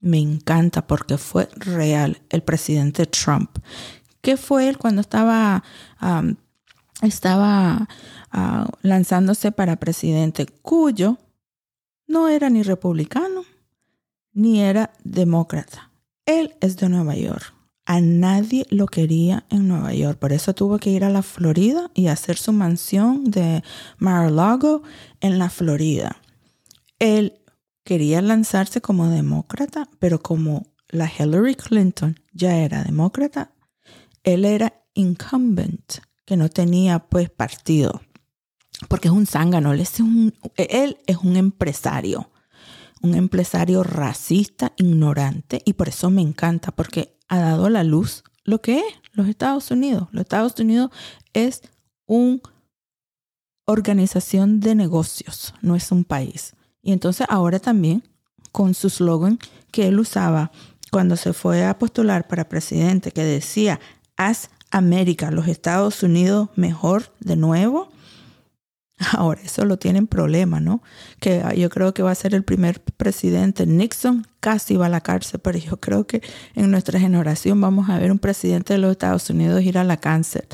me 0.01 0.19
encanta 0.19 0.87
porque 0.87 1.17
fue 1.17 1.49
real 1.55 2.21
el 2.29 2.43
presidente 2.43 3.07
Trump. 3.07 3.57
¿Qué 4.21 4.37
fue 4.37 4.69
él 4.69 4.77
cuando 4.77 5.01
estaba 5.01 5.65
estaba 7.03 7.89
lanzándose 8.83 9.53
para 9.53 9.77
presidente, 9.77 10.47
cuyo 10.63 11.19
no 12.07 12.29
era 12.29 12.51
ni 12.51 12.63
republicano 12.63 13.45
ni 14.33 14.61
era 14.61 14.93
demócrata. 15.03 15.91
Él 16.27 16.55
es 16.61 16.77
de 16.77 16.89
Nueva 16.89 17.17
York. 17.17 17.55
A 17.87 18.01
nadie 18.01 18.67
lo 18.69 18.87
quería 18.87 19.47
en 19.49 19.69
Nueva 19.69 19.95
York. 19.95 20.19
Por 20.19 20.33
eso 20.33 20.55
tuvo 20.55 20.79
que 20.79 20.91
ir 20.91 21.05
a 21.05 21.11
la 21.11 21.23
Florida 21.23 21.91
y 21.95 22.09
hacer 22.09 22.37
su 22.37 22.53
mansión 22.53 23.31
de 23.31 23.63
Mar-a-Lago 23.99 24.83
en 25.21 25.39
la 25.39 25.49
Florida. 25.49 26.17
Él 26.99 27.41
quería 27.85 28.21
lanzarse 28.21 28.81
como 28.81 29.09
demócrata, 29.09 29.89
pero 30.01 30.21
como 30.21 30.67
la 30.89 31.11
Hillary 31.11 31.55
Clinton 31.55 32.21
ya 32.33 32.57
era 32.59 32.83
demócrata, 32.83 33.53
él 34.25 34.45
era 34.45 34.75
incumbent 34.95 35.99
que 36.25 36.37
no 36.37 36.49
tenía 36.49 36.99
pues 36.99 37.31
partido, 37.31 38.03
porque 38.89 39.09
es 39.09 39.15
un 39.15 39.27
zángano, 39.27 39.73
él 39.73 39.81
es 39.81 40.01
un, 40.01 40.35
él 40.57 40.99
es 41.07 41.19
un 41.19 41.37
empresario, 41.37 42.31
un 43.03 43.15
empresario 43.15 43.83
racista, 43.83 44.73
ignorante, 44.77 45.63
y 45.65 45.75
por 45.75 45.89
eso 45.89 46.11
me 46.11 46.23
encanta, 46.23 46.73
porque 46.73 47.17
ha 47.29 47.39
dado 47.39 47.67
a 47.67 47.71
la 47.71 47.85
luz 47.85 48.25
lo 48.45 48.61
que 48.61 48.79
es 48.79 48.85
los 49.13 49.29
Estados 49.29 49.71
Unidos. 49.71 50.09
Los 50.13 50.23
Estados 50.23 50.55
Unidos 50.61 50.91
es 51.33 51.63
una 52.07 52.41
organización 53.65 54.61
de 54.61 54.75
negocios, 54.75 55.55
no 55.61 55.75
es 55.75 55.91
un 55.91 56.05
país. 56.05 56.55
Y 56.83 56.93
entonces 56.93 57.27
ahora 57.29 57.59
también 57.59 58.05
con 58.53 58.75
su 58.75 58.89
slogan 58.89 59.39
que 59.73 59.89
él 59.89 59.99
usaba 59.99 60.53
cuando 60.93 61.17
se 61.17 61.33
fue 61.33 61.65
a 61.65 61.79
postular 61.79 62.29
para 62.29 62.49
presidente, 62.49 63.11
que 63.11 63.25
decía, 63.25 63.81
haz 64.17 64.51
América, 64.71 65.31
los 65.31 65.49
Estados 65.49 66.03
Unidos 66.03 66.49
mejor 66.55 67.13
de 67.21 67.37
nuevo. 67.37 67.91
Ahora 69.13 69.41
eso 69.43 69.65
lo 69.65 69.79
tienen 69.79 70.07
problema, 70.07 70.61
¿no? 70.61 70.83
Que 71.21 71.43
yo 71.57 71.69
creo 71.69 71.93
que 71.93 72.03
va 72.03 72.11
a 72.11 72.15
ser 72.15 72.35
el 72.35 72.45
primer 72.45 72.81
presidente. 72.81 73.67
Nixon 73.67 74.27
casi 74.41 74.77
va 74.77 74.87
a 74.87 74.91
la 74.91 75.03
cárcel, 75.03 75.41
pero 75.41 75.59
yo 75.59 75.79
creo 75.79 76.07
que 76.07 76.23
en 76.55 76.71
nuestra 76.71 76.99
generación 76.99 77.61
vamos 77.61 77.91
a 77.91 77.99
ver 77.99 78.11
un 78.11 78.19
presidente 78.19 78.73
de 78.73 78.79
los 78.79 78.93
Estados 78.93 79.29
Unidos 79.29 79.63
ir 79.63 79.77
a 79.79 79.85
la 79.85 79.99
cárcel, 79.99 80.47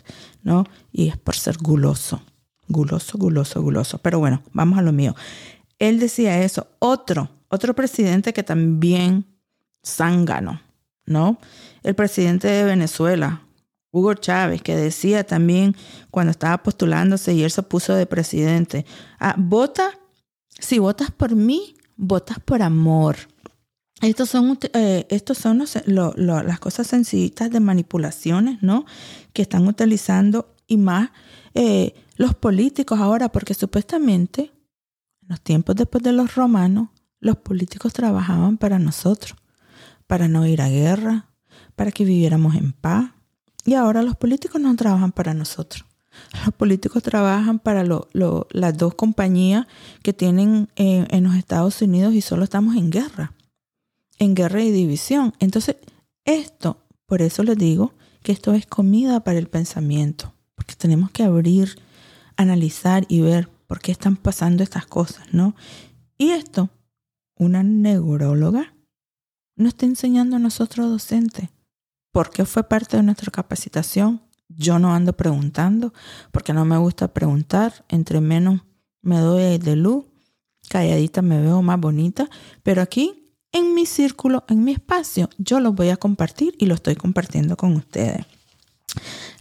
¿no? 0.42 0.64
Y 0.90 1.08
es 1.08 1.16
por 1.16 1.37
ser 1.37 1.56
guloso, 1.58 2.22
guloso, 2.68 3.16
guloso, 3.16 3.62
guloso. 3.62 3.99
Pero 3.99 4.18
bueno, 4.18 4.42
vamos 4.52 4.78
a 4.78 4.82
lo 4.82 4.92
mío. 4.92 5.14
Él 5.78 6.00
decía 6.00 6.42
eso. 6.42 6.66
Otro, 6.80 7.28
otro 7.49 7.75
presidente 7.75 8.32
que 8.32 8.42
también 8.42 9.25
zángano, 9.84 10.61
¿no? 11.06 11.38
El 11.82 11.94
presidente 11.94 12.49
de 12.49 12.64
Venezuela, 12.64 13.42
Hugo 13.92 14.14
Chávez, 14.14 14.62
que 14.62 14.75
decía 14.75 15.25
también 15.25 15.76
cuando 16.11 16.30
estaba 16.30 16.62
postulándose 16.62 17.34
y 17.34 17.42
él 17.42 17.50
se 17.50 17.62
puso 17.62 17.94
de 17.94 18.06
presidente, 18.06 18.87
ah, 19.20 19.34
vota, 19.38 19.90
si 20.58 20.78
votas 20.78 21.11
por 21.11 21.37
mí, 21.37 21.76
votas 21.96 22.40
por 22.40 22.62
amor. 22.62 23.16
Estos 24.00 24.30
son, 24.30 24.58
eh, 24.72 25.06
estos 25.11 25.38
son 25.38 25.62
las 26.16 26.58
cosas 26.58 26.87
sencillitas 26.88 27.50
de 27.50 27.61
manipulaciones, 27.61 28.61
¿no? 28.62 28.84
Que 29.32 29.42
están 29.42 29.68
utilizando 29.68 30.56
y 30.66 30.78
más 30.78 31.11
eh, 31.54 31.94
los 32.16 32.34
políticos 32.34 32.99
ahora, 32.99 33.30
porque 33.30 33.54
supuestamente 33.54 34.50
en 35.22 35.28
los 35.28 35.40
tiempos 35.40 35.76
después 35.76 36.02
de 36.02 36.12
los 36.12 36.34
romanos, 36.34 36.88
los 37.20 37.37
políticos 37.37 37.92
trabajaban 37.92 38.56
para 38.56 38.78
nosotros, 38.78 39.37
para 40.06 40.26
no 40.26 40.46
ir 40.46 40.62
a 40.62 40.68
guerra, 40.68 41.26
para 41.76 41.92
que 41.92 42.04
viviéramos 42.04 42.56
en 42.56 42.72
paz, 42.72 43.12
y 43.64 43.75
ahora 43.75 44.02
los 44.02 44.16
políticos 44.16 44.61
no 44.61 44.75
trabajan 44.76 45.12
para 45.12 45.35
nosotros. 45.35 45.85
Los 46.45 46.54
políticos 46.54 47.02
trabajan 47.02 47.59
para 47.59 47.85
las 47.85 48.76
dos 48.76 48.95
compañías 48.95 49.66
que 50.02 50.12
tienen 50.12 50.69
eh, 50.76 51.07
en 51.11 51.25
los 51.25 51.37
Estados 51.37 51.81
Unidos 51.81 52.14
y 52.14 52.21
solo 52.21 52.45
estamos 52.45 52.76
en 52.76 52.90
guerra, 52.90 53.33
en 54.19 54.35
guerra 54.35 54.62
y 54.62 54.71
división. 54.71 55.33
Entonces, 55.38 55.76
esto, 56.25 56.85
por 57.07 57.23
eso 57.23 57.42
les 57.42 57.57
digo 57.57 57.95
que 58.23 58.33
esto 58.33 58.52
es 58.52 58.66
comida 58.66 59.21
para 59.21 59.38
el 59.38 59.49
pensamiento, 59.49 60.35
porque 60.54 60.75
tenemos 60.75 61.11
que 61.11 61.23
abrir, 61.23 61.81
analizar 62.37 63.04
y 63.09 63.21
ver 63.21 63.49
por 63.66 63.81
qué 63.81 63.92
están 63.92 64.16
pasando 64.16 64.62
estas 64.62 64.87
cosas, 64.87 65.33
¿no? 65.33 65.54
Y 66.19 66.31
esto, 66.31 66.69
una 67.37 67.62
neuróloga 67.62 68.75
nos 69.57 69.69
está 69.69 69.87
enseñando 69.87 70.37
a 70.37 70.40
nosotros 70.40 70.90
docentes 70.90 71.49
porque 72.12 72.45
fue 72.45 72.62
parte 72.62 72.99
de 72.99 73.02
nuestra 73.02 73.31
capacitación. 73.31 74.23
Yo 74.49 74.78
no 74.78 74.95
ando 74.95 75.14
preguntando 75.14 75.92
porque 76.31 76.52
no 76.52 76.64
me 76.64 76.76
gusta 76.76 77.12
preguntar. 77.12 77.85
Entre 77.88 78.21
menos 78.21 78.61
me 79.00 79.19
doy 79.19 79.59
de 79.59 79.76
luz, 79.76 80.04
calladita 80.69 81.23
me 81.23 81.40
veo 81.40 81.62
más 81.62 81.81
bonita. 81.81 82.28
Pero 82.62 82.83
aquí, 82.83 83.35
en 83.50 83.75
mi 83.75 83.87
círculo, 83.87 84.45
en 84.49 84.62
mi 84.62 84.73
espacio, 84.73 85.31
yo 85.38 85.59
lo 85.59 85.73
voy 85.73 85.88
a 85.88 85.97
compartir 85.97 86.54
y 86.59 86.66
lo 86.66 86.75
estoy 86.75 86.97
compartiendo 86.97 87.57
con 87.57 87.75
ustedes. 87.75 88.26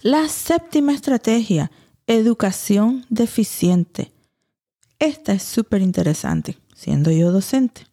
La 0.02 0.30
séptima 0.30 0.94
estrategia, 0.94 1.72
educación 2.08 3.06
deficiente. 3.10 4.14
Esta 4.98 5.34
es 5.34 5.44
súper 5.44 5.82
interesante, 5.82 6.58
siendo 6.74 7.12
yo 7.12 7.32
docente. 7.32 7.86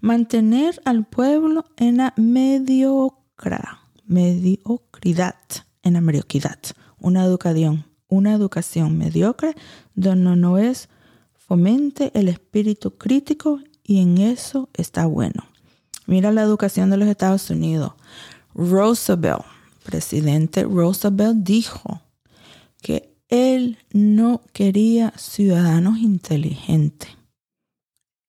Mantener 0.00 0.80
al 0.84 1.06
pueblo 1.06 1.64
en 1.76 1.98
la 1.98 2.14
mediocra 2.16 3.81
mediocridad, 4.04 5.36
en 5.82 5.94
la 5.94 6.00
mediocridad, 6.00 6.58
una 6.98 7.24
educación, 7.24 7.84
una 8.08 8.32
educación 8.34 8.96
mediocre 8.98 9.54
donde 9.94 10.36
no 10.36 10.58
es 10.58 10.88
fomente 11.34 12.10
el 12.14 12.28
espíritu 12.28 12.96
crítico 12.96 13.60
y 13.84 14.00
en 14.00 14.18
eso 14.18 14.68
está 14.74 15.06
bueno. 15.06 15.44
Mira 16.06 16.32
la 16.32 16.42
educación 16.42 16.90
de 16.90 16.96
los 16.96 17.08
Estados 17.08 17.50
Unidos. 17.50 17.92
Roosevelt, 18.54 19.44
presidente 19.82 20.64
Roosevelt 20.64 21.38
dijo 21.38 22.02
que 22.80 23.14
él 23.28 23.78
no 23.92 24.42
quería 24.52 25.12
ciudadanos 25.16 25.98
inteligentes. 25.98 27.08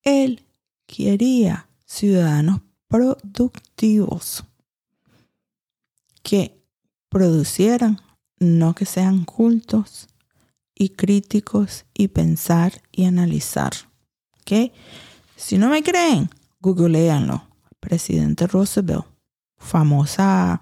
Él 0.02 0.46
quería 0.88 1.68
ciudadanos 1.86 2.62
productivos 2.88 4.46
que 6.24 6.64
producieran, 7.10 8.02
no 8.40 8.74
que 8.74 8.86
sean 8.86 9.26
cultos 9.26 10.08
y 10.74 10.90
críticos 10.90 11.86
y 11.94 12.08
pensar 12.08 12.82
y 12.92 13.06
analizar. 13.06 13.74
¿Ok? 14.42 14.72
Si 15.36 15.58
no 15.58 15.70
me 15.70 15.84
creen, 15.84 16.30
googleanlo. 16.60 17.48
Presidente 17.80 18.48
Roosevelt, 18.48 19.06
famosa 19.58 20.62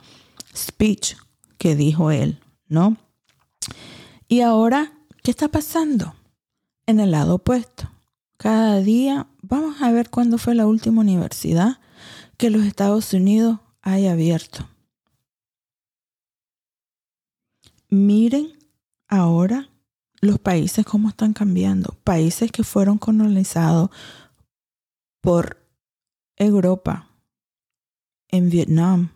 speech 0.56 1.15
que 1.60 1.75
dijo 1.75 2.10
él, 2.10 2.39
¿no? 2.68 2.98
Y 4.27 4.41
ahora, 4.41 4.91
¿qué 5.22 5.30
está 5.30 5.48
pasando? 5.48 6.15
En 6.88 7.00
el 7.00 7.12
lado 7.12 7.36
opuesto. 7.36 7.91
Cada 8.38 8.80
día, 8.80 9.27
vamos 9.44 9.82
a 9.84 9.91
ver 9.91 10.10
cuándo 10.10 10.39
fue 10.39 10.56
la 10.56 10.65
última 10.65 11.01
universidad 11.01 11.80
que 12.38 12.50
los 12.50 12.63
Estados 12.63 13.13
Unidos 13.13 13.60
haya 13.84 14.13
abierto. 14.13 14.68
Miren 17.91 18.53
ahora 19.10 19.69
los 20.21 20.39
países 20.39 20.86
cómo 20.86 21.10
están 21.10 21.33
cambiando. 21.33 21.98
Países 22.03 22.51
que 22.51 22.63
fueron 22.63 22.98
colonizados 22.98 23.89
por 25.19 25.57
Europa, 26.38 27.07
en 28.29 28.50
Vietnam, 28.50 29.10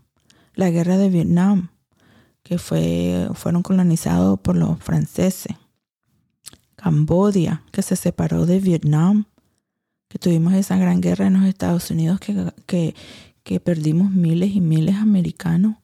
la 0.53 0.69
guerra 0.69 0.97
de 0.97 1.09
Vietnam, 1.09 1.69
que 2.43 2.59
fue, 2.59 3.29
fueron 3.33 3.63
colonizados 3.63 4.39
por 4.39 4.55
los 4.55 4.77
franceses. 4.79 5.55
Cambodia, 6.75 7.63
que 7.71 7.81
se 7.81 7.95
separó 7.95 8.45
de 8.45 8.59
Vietnam, 8.59 9.25
que 10.09 10.19
tuvimos 10.19 10.53
esa 10.53 10.77
gran 10.77 11.01
guerra 11.01 11.27
en 11.27 11.33
los 11.33 11.45
Estados 11.45 11.89
Unidos, 11.89 12.19
que, 12.19 12.93
que, 13.43 13.59
perdimos 13.59 14.11
miles 14.11 14.51
y 14.51 14.61
miles 14.61 14.95
de 14.95 15.01
americanos 15.01 15.77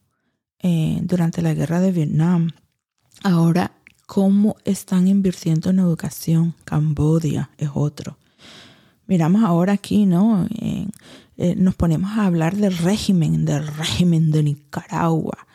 eh, 0.60 1.00
durante 1.02 1.42
la 1.42 1.54
guerra 1.54 1.80
de 1.80 1.90
Vietnam. 1.90 2.50
Ahora, 3.24 3.70
¿cómo 4.06 4.56
están 4.64 5.06
invirtiendo 5.06 5.70
en 5.70 5.78
educación? 5.78 6.54
Cambodia 6.64 7.50
es 7.56 7.70
otro. 7.72 8.18
Miramos 9.06 9.44
ahora 9.44 9.74
aquí, 9.74 10.06
¿no? 10.06 10.48
Eh, 10.60 10.88
nos 11.56 11.76
ponemos 11.76 12.10
a 12.12 12.26
hablar 12.26 12.56
del 12.56 12.76
régimen, 12.76 13.44
del 13.44 13.66
régimen 13.66 14.32
de 14.32 14.42
Nicaragua. 14.42 15.46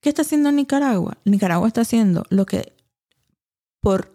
¿Qué 0.00 0.08
está 0.08 0.22
haciendo 0.22 0.50
Nicaragua? 0.50 1.16
Nicaragua 1.24 1.68
está 1.68 1.82
haciendo 1.82 2.24
lo 2.28 2.44
que 2.44 2.72
por 3.80 4.12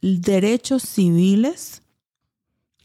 derechos 0.00 0.82
civiles 0.82 1.81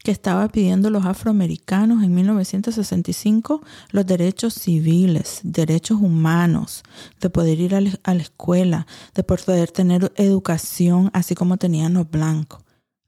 que 0.08 0.12
estaba 0.12 0.48
pidiendo 0.48 0.88
los 0.88 1.04
afroamericanos 1.04 2.02
en 2.02 2.14
1965, 2.14 3.60
los 3.90 4.06
derechos 4.06 4.54
civiles, 4.54 5.40
derechos 5.42 6.00
humanos, 6.00 6.82
de 7.20 7.28
poder 7.28 7.60
ir 7.60 7.74
a 7.74 8.14
la 8.14 8.22
escuela, 8.22 8.86
de 9.14 9.22
poder 9.22 9.70
tener 9.70 10.10
educación, 10.16 11.10
así 11.12 11.34
como 11.34 11.58
tenían 11.58 11.92
los 11.92 12.10
blancos. 12.10 12.62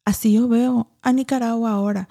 Así 0.05 0.35
yo 0.35 0.47
veo 0.47 0.91
a 1.01 1.15
Nicaragua 1.15 1.73
ahora, 1.73 2.11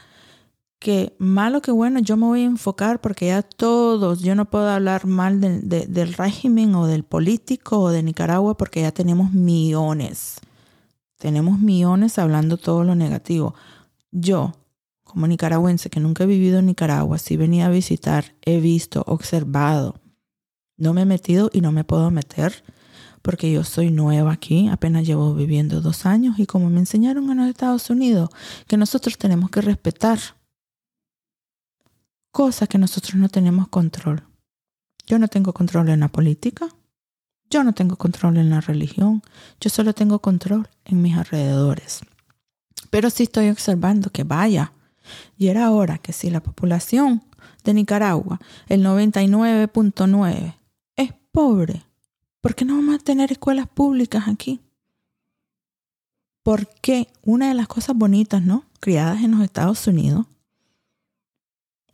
que 0.80 1.16
malo 1.20 1.62
que 1.62 1.70
bueno, 1.70 2.00
yo 2.00 2.18
me 2.18 2.26
voy 2.26 2.42
a 2.42 2.46
enfocar 2.46 3.00
porque 3.00 3.28
ya 3.28 3.44
todos, 3.44 4.22
yo 4.22 4.34
no 4.34 4.50
puedo 4.50 4.72
hablar 4.72 5.06
mal 5.06 5.40
del 5.40 6.14
régimen 6.14 6.74
o 6.74 6.88
del 6.88 7.04
político 7.04 7.78
o 7.80 7.90
de 7.92 8.02
Nicaragua 8.02 8.58
porque 8.58 8.82
ya 8.82 8.92
tenemos 8.92 9.34
millones. 9.34 10.38
Tenemos 11.20 11.60
millones 11.60 12.18
hablando 12.18 12.58
todo 12.58 12.84
lo 12.84 12.96
negativo. 12.96 13.54
Yo, 14.12 14.54
como 15.10 15.28
nicaragüense 15.28 15.90
que 15.90 16.00
nunca 16.00 16.24
he 16.24 16.28
vivido 16.28 16.60
en 16.60 16.68
Nicaragua, 16.68 17.18
si 17.18 17.36
venía 17.36 17.66
a 17.66 17.70
visitar, 17.70 18.36
he 18.44 18.60
visto, 18.60 19.04
observado. 19.08 20.00
No 20.78 20.94
me 20.94 21.02
he 21.02 21.06
metido 21.06 21.50
y 21.52 21.62
no 21.62 21.72
me 21.72 21.84
puedo 21.84 22.12
meter 22.12 22.64
porque 23.22 23.52
yo 23.52 23.64
soy 23.64 23.92
nueva 23.92 24.32
aquí, 24.32 24.70
apenas 24.70 25.06
llevo 25.06 25.34
viviendo 25.34 25.82
dos 25.82 26.06
años 26.06 26.40
y 26.40 26.46
como 26.46 26.70
me 26.70 26.80
enseñaron 26.80 27.30
en 27.30 27.38
los 27.38 27.50
Estados 27.50 27.90
Unidos, 27.90 28.30
que 28.68 28.78
nosotros 28.78 29.18
tenemos 29.18 29.50
que 29.50 29.62
respetar 29.62 30.20
cosas 32.32 32.70
que 32.70 32.78
nosotros 32.78 33.16
no 33.16 33.30
tenemos 33.30 33.68
control. 33.68 34.24
Yo 35.08 35.18
no 35.20 35.28
tengo 35.28 35.54
control 35.54 35.90
en 35.90 36.02
la 36.02 36.08
política, 36.10 36.70
Yo 37.52 37.64
no 37.64 37.74
tengo 37.74 37.96
control 37.96 38.38
en 38.38 38.52
la 38.52 38.62
religión, 38.62 39.24
yo 39.60 39.72
solo 39.72 39.94
tengo 39.94 40.20
control 40.20 40.70
en 40.86 41.02
mis 41.02 41.18
alrededores. 41.18 42.02
Pero 42.92 43.10
sí 43.10 43.24
estoy 43.24 43.50
observando 43.50 44.12
que 44.12 44.24
vaya. 44.24 44.72
Y 45.38 45.48
era 45.48 45.72
hora 45.72 45.98
que 45.98 46.14
si 46.14 46.30
la 46.30 46.42
población 46.42 47.24
de 47.64 47.74
Nicaragua, 47.74 48.40
el 48.68 48.84
99.9, 48.84 50.56
es 50.96 51.14
pobre, 51.32 51.84
¿por 52.42 52.56
qué 52.56 52.66
no 52.66 52.76
vamos 52.76 52.96
a 52.96 53.04
tener 53.04 53.32
escuelas 53.32 53.68
públicas 53.68 54.28
aquí? 54.28 54.60
Porque 56.44 57.08
una 57.24 57.50
de 57.50 57.54
las 57.54 57.68
cosas 57.68 57.96
bonitas, 57.96 58.42
¿no? 58.42 58.64
Criadas 58.80 59.24
en 59.24 59.32
los 59.32 59.42
Estados 59.42 59.86
Unidos, 59.88 60.26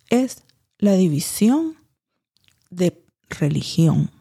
es 0.09 0.43
la 0.77 0.93
división 0.93 1.75
de 2.69 3.03
religión 3.29 4.11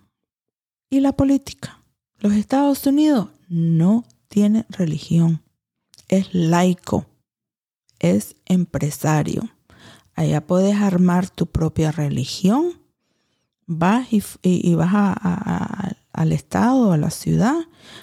y 0.90 1.00
la 1.00 1.12
política. 1.12 1.80
Los 2.18 2.32
Estados 2.34 2.86
Unidos 2.86 3.28
no 3.48 4.04
tiene 4.28 4.64
religión, 4.70 5.42
es 6.08 6.32
laico, 6.34 7.06
es 8.12 8.36
empresario. 8.46 9.50
Allá 10.14 10.46
puedes 10.46 10.76
armar 10.76 11.28
tu 11.28 11.46
propia 11.46 11.90
religión, 11.90 12.72
vas 13.66 14.08
y, 14.10 14.74
vas 14.74 14.92
al 16.12 16.32
estado, 16.32 16.92
a 16.92 16.96
la 16.96 17.10
ciudad, 17.10 17.56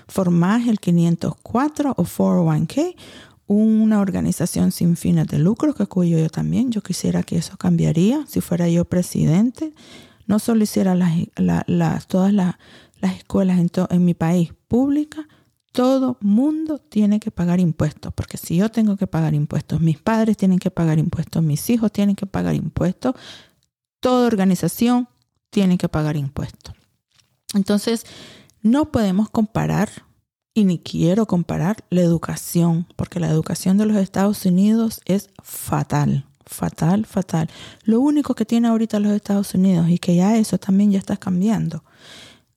formás 0.08 0.68
el 0.68 0.80
504 0.80 1.94
o 1.96 2.04
401k, 2.04 2.96
una 3.48 4.00
organización 4.00 4.72
sin 4.72 4.96
fines 4.96 5.28
de 5.28 5.40
lucro, 5.40 5.74
que 5.74 5.86
cuyo 5.86 6.18
yo 6.18 6.30
también, 6.30 6.72
yo 6.72 6.82
quisiera 6.82 7.24
que 7.24 7.38
eso 7.38 7.58
cambiaría 7.58 8.26
si 8.28 8.42
fuera 8.42 8.68
yo 8.70 8.86
presidente 8.86 9.74
no 10.32 10.40
solo 10.40 10.64
hiciera 10.64 10.96
las, 10.96 12.08
todas 12.08 12.34
las, 12.34 12.56
escuelas 13.02 13.60
en, 13.60 13.70
en 13.90 14.06
mi 14.06 14.14
país 14.14 14.54
públicas, 14.70 15.26
todo 15.72 16.18
mundo 16.22 16.80
tiene 16.80 17.20
que 17.20 17.32
pagar 17.32 17.60
impuestos, 17.60 18.14
porque 18.14 18.38
si 18.38 18.58
yo 18.58 18.70
tengo 18.70 18.98
que 18.98 19.08
pagar 19.08 19.34
impuestos, 19.34 19.80
mis 19.80 20.00
padres 20.00 20.38
tienen 20.38 20.60
que 20.60 20.72
pagar 20.72 21.00
impuestos, 21.00 21.42
mis 21.42 21.70
hijos 21.70 21.92
tienen 21.92 22.16
que 22.16 22.26
pagar 22.26 22.56
impuestos, 22.56 23.16
toda 24.00 24.28
organización 24.28 25.08
tiene 25.50 25.78
que 25.78 25.90
pagar 25.90 26.18
impuestos. 26.18 26.76
Entonces, 27.54 28.06
no 28.62 28.92
podemos 28.92 29.30
comparar, 29.30 29.90
y 30.54 30.66
ni 30.66 30.80
quiero 30.80 31.26
comparar, 31.26 31.86
la 31.90 32.02
educación, 32.02 32.88
porque 32.96 33.20
la 33.20 33.30
educación 33.30 33.78
de 33.78 33.86
los 33.86 33.98
Estados 33.98 34.46
Unidos 34.46 35.02
es 35.06 35.30
fatal 35.42 36.26
fatal, 36.52 37.06
fatal. 37.06 37.50
Lo 37.84 38.02
único 38.02 38.36
que 38.36 38.46
tiene 38.46 38.68
ahorita 38.68 39.00
los 39.00 39.14
Estados 39.14 39.54
Unidos 39.56 39.90
y 39.90 39.98
que 39.98 40.16
ya 40.16 40.38
eso 40.38 40.58
también 40.58 40.92
ya 40.92 41.00
está 41.00 41.18
cambiando 41.18 41.84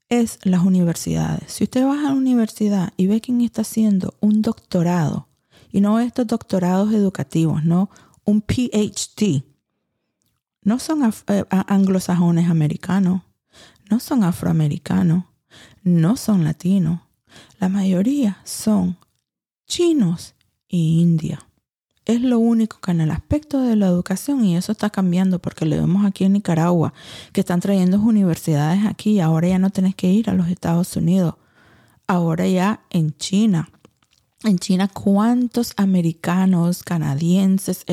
es 0.09 0.39
las 0.43 0.65
universidades. 0.65 1.53
Si 1.53 1.65
usted 1.65 1.85
va 1.85 1.99
a 1.99 2.03
la 2.03 2.13
universidad 2.13 2.93
y 2.97 3.07
ve 3.07 3.21
quién 3.21 3.41
está 3.41 3.63
haciendo 3.63 4.15
un 4.21 4.43
doctorado, 4.43 5.29
y 5.73 5.81
no 5.81 5.99
estos 5.99 6.27
doctorados 6.27 6.93
educativos, 6.93 7.65
no 7.65 7.91
un 8.25 8.41
PhD, 8.43 9.45
no 10.63 10.79
son 10.79 11.13
eh, 11.29 11.45
anglosajones 11.51 12.49
americanos, 12.49 13.23
no 13.91 14.01
son 14.01 14.25
afroamericanos, 14.25 15.25
no 15.83 16.17
son 16.17 16.45
latinos. 16.45 17.01
La 17.59 17.69
mayoría 17.69 18.39
son 18.45 18.97
chinos 19.67 20.35
e 20.69 20.77
india 20.77 21.45
es 22.07 22.21
lo 22.21 22.39
único 22.39 22.81
que 22.81 22.91
en 22.91 23.01
el 23.01 23.11
aspecto 23.11 23.61
de 23.63 23.77
la 23.77 23.87
educación, 23.87 24.45
y 24.45 24.57
eso 24.57 24.73
está 24.73 24.91
cambiando 24.91 25.39
porque 25.39 25.65
lo 25.65 25.77
vemos 25.77 26.05
aquí 26.05 26.25
en 26.25 26.35
Nicaragua, 26.35 26.93
que 27.33 27.41
están 27.41 27.61
trayendo 27.61 27.99
universidades 27.99 28.85
aquí, 28.85 29.21
ahora 29.21 29.49
ya 29.49 29.59
no 29.59 29.71
tenés 29.71 29.95
que 29.95 30.11
ir 30.11 30.29
a 30.29 30.35
los 30.35 30.49
Estados 30.49 30.97
Unidos, 30.97 31.37
ahora 32.07 32.47
ya 32.47 32.81
en 32.91 33.17
China. 33.17 33.71
En 34.43 34.59
China, 34.59 34.89
¿cuántos 34.89 35.73
americanos, 35.79 36.83
canadienses, 36.83 37.87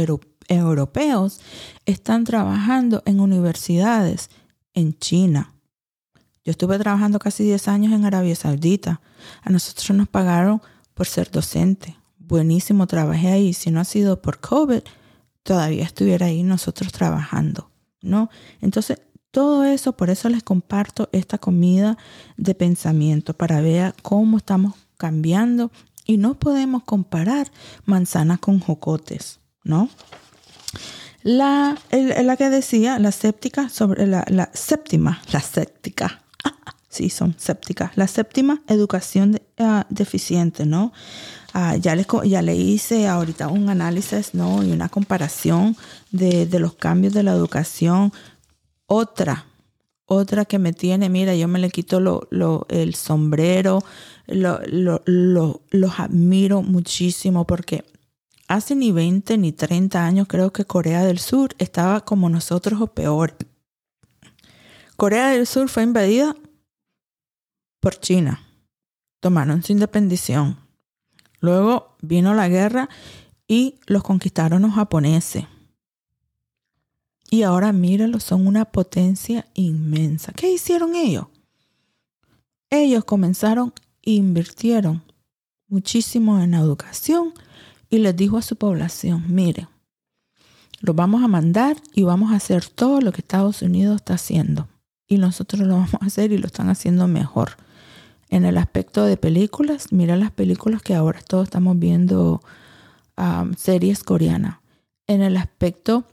europeos 0.50 1.40
están 1.86 2.26
trabajando 2.26 3.02
en 3.06 3.22
universidades 3.22 4.30
en 4.74 4.98
China? 5.00 5.54
Yo 6.44 6.52
estuve 6.52 6.78
trabajando 6.78 7.20
casi 7.20 7.46
10 7.46 7.70
años 7.70 7.94
en 7.94 8.04
Arabia 8.04 8.36
Saudita. 8.36 9.00
A 9.44 9.50
nosotros 9.50 9.96
nos 9.96 10.10
pagaron 10.10 10.62
por 10.94 11.08
ser 11.08 11.32
docente 11.32 12.01
buenísimo, 12.32 12.88
trabajé 12.88 13.28
ahí. 13.28 13.54
Si 13.54 13.72
no 13.72 13.82
ha 13.82 13.84
sido 13.84 14.22
por 14.22 14.40
COVID, 14.40 14.82
todavía 15.44 15.84
estuviera 15.84 16.28
ahí 16.28 16.44
nosotros 16.44 16.94
trabajando, 16.94 17.70
¿no? 18.02 18.30
Entonces, 18.62 19.02
todo 19.32 19.66
eso, 19.66 19.92
por 19.98 20.10
eso 20.10 20.30
les 20.30 20.42
comparto 20.42 21.10
esta 21.12 21.38
comida 21.38 21.98
de 22.38 22.56
pensamiento 22.56 23.34
para 23.34 23.60
ver 23.60 23.94
cómo 24.02 24.38
estamos 24.38 24.76
cambiando 24.98 25.72
y 26.06 26.18
no 26.18 26.36
podemos 26.36 26.84
comparar 26.84 27.52
manzanas 27.84 28.40
con 28.40 28.60
jocotes, 28.62 29.42
¿no? 29.66 29.90
La, 31.24 31.78
la 31.92 32.38
que 32.38 32.50
decía, 32.50 32.98
la 32.98 33.12
séptica, 33.12 33.68
sobre 33.68 34.08
la, 34.08 34.24
la 34.30 34.50
séptima, 34.54 35.22
la 35.34 35.42
séptica, 35.42 36.21
sí, 36.92 37.10
son 37.10 37.36
sépticas, 37.38 37.92
la 37.96 38.08
séptima 38.08 38.62
educación 38.68 39.42
ah, 39.58 39.88
deficiente, 39.90 40.66
¿no? 40.66 40.92
Ah, 41.54 41.76
ya, 41.78 41.96
le, 41.96 42.06
ya 42.26 42.42
le 42.42 42.56
hice 42.56 43.08
ahorita 43.08 43.48
un 43.48 43.70
análisis 43.70 44.34
¿no? 44.34 44.64
y 44.64 44.72
una 44.72 44.88
comparación 44.88 45.76
de, 46.12 46.48
los 46.60 46.76
cambios 46.76 47.14
de 47.14 47.24
la 47.24 47.32
educación. 47.32 48.14
Otra, 48.86 49.46
otra 50.06 50.46
que 50.46 50.60
me 50.60 50.72
tiene, 50.72 51.10
mira, 51.10 51.36
yo 51.36 51.48
me 51.48 51.60
le 51.60 51.70
quito 51.70 52.00
lo, 52.00 52.28
lo, 52.30 52.68
el 52.70 52.96
sombrero, 52.96 53.84
lo, 54.28 54.62
los 55.06 56.00
admiro 56.00 56.62
muchísimo 56.62 57.46
porque 57.46 57.84
hace 58.48 58.76
ni 58.76 58.92
20 58.92 59.38
ni 59.38 59.52
30 59.52 60.06
años 60.06 60.28
creo 60.30 60.54
que 60.54 60.66
Corea 60.66 61.04
del 61.04 61.20
Sur 61.20 61.56
estaba 61.58 62.06
como 62.06 62.30
nosotros 62.30 62.80
o 62.82 62.88
peor. 62.88 63.36
Corea 64.96 65.30
del 65.30 65.48
Sur 65.48 65.68
fue 65.68 65.84
invadida 65.84 66.36
por 67.82 68.00
China. 68.00 68.42
Tomaron 69.20 69.62
su 69.62 69.74
independización 69.74 70.72
Luego 71.42 71.98
vino 72.02 72.34
la 72.36 72.48
guerra 72.48 72.88
y 73.48 73.80
los 73.88 74.04
conquistaron 74.04 74.62
los 74.62 74.74
japoneses. 74.74 75.46
Y 77.30 77.44
ahora 77.44 77.74
mírenlo, 77.74 78.20
son 78.20 78.46
una 78.46 78.66
potencia 78.66 79.48
inmensa. 79.56 80.32
¿Qué 80.34 80.52
hicieron 80.52 80.96
ellos? 80.96 81.26
Ellos 82.70 83.04
comenzaron 83.04 83.74
e 84.04 84.12
invirtieron 84.12 85.04
muchísimo 85.68 86.40
en 86.40 86.54
educación 86.54 87.34
y 87.90 87.98
les 87.98 88.16
dijo 88.16 88.38
a 88.38 88.42
su 88.42 88.56
población, 88.56 89.26
miren, 89.28 89.68
los 90.80 90.96
vamos 90.96 91.24
a 91.24 91.28
mandar 91.28 91.78
y 91.94 92.04
vamos 92.04 92.32
a 92.32 92.36
hacer 92.36 92.66
todo 92.68 93.02
lo 93.02 93.12
que 93.12 93.22
Estados 93.22 93.62
Unidos 93.62 93.98
está 93.98 94.14
haciendo. 94.14 94.68
Y 95.08 95.18
nosotros 95.18 95.62
lo 95.62 95.76
vamos 95.76 95.94
a 95.96 96.06
hacer 96.06 96.32
y 96.32 96.38
lo 96.38 96.48
están 96.48 96.70
haciendo 96.70 97.08
mejor. 97.08 97.58
En 98.32 98.46
el 98.46 98.58
aspecto 98.58 99.04
de 99.04 99.18
películas, 99.18 99.92
mira 99.92 100.16
las 100.16 100.32
películas 100.32 100.82
que 100.82 100.96
ahora 100.96 101.20
todos 101.22 101.44
estamos 101.44 101.78
viendo 101.78 102.42
series 103.58 104.04
coreanas. 104.04 104.60
En 105.06 105.22
el 105.22 105.36
aspecto 105.36 106.06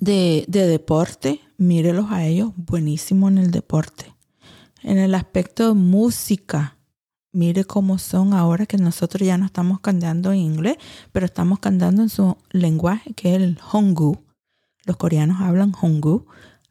de, 0.00 0.44
deporte, 0.48 1.40
mírelos 1.56 2.06
a 2.10 2.26
ellos, 2.26 2.50
buenísimo 2.56 3.28
en 3.28 3.38
el 3.38 3.52
deporte. 3.52 4.12
En 4.82 4.98
el 4.98 5.14
aspecto 5.14 5.68
de 5.68 5.74
música, 5.74 6.76
mire 7.30 7.64
cómo 7.64 7.98
son 7.98 8.34
ahora 8.34 8.66
que 8.66 8.76
nosotros 8.76 9.24
ya 9.24 9.38
no 9.38 9.46
estamos 9.46 9.78
cantando 9.78 10.32
en 10.32 10.40
inglés, 10.40 10.76
pero 11.12 11.26
estamos 11.26 11.60
cantando 11.60 12.02
en 12.02 12.08
su 12.08 12.36
lenguaje, 12.50 13.14
que 13.14 13.36
es 13.36 13.42
el 13.42 13.60
Honggu. 13.72 14.18
Los 14.86 14.96
coreanos 14.96 15.40
hablan 15.40 15.72
Honggu. 15.80 16.26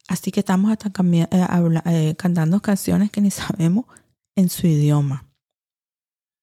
Así 0.09 0.29
que 0.31 0.41
estamos 0.41 0.71
hasta 0.71 0.89
eh, 0.89 1.27
eh, 1.85 2.15
cantando 2.17 2.59
canciones 2.61 3.11
que 3.11 3.21
ni 3.21 3.31
sabemos 3.31 3.85
en 4.37 4.49
su 4.49 4.67
idioma 4.67 5.25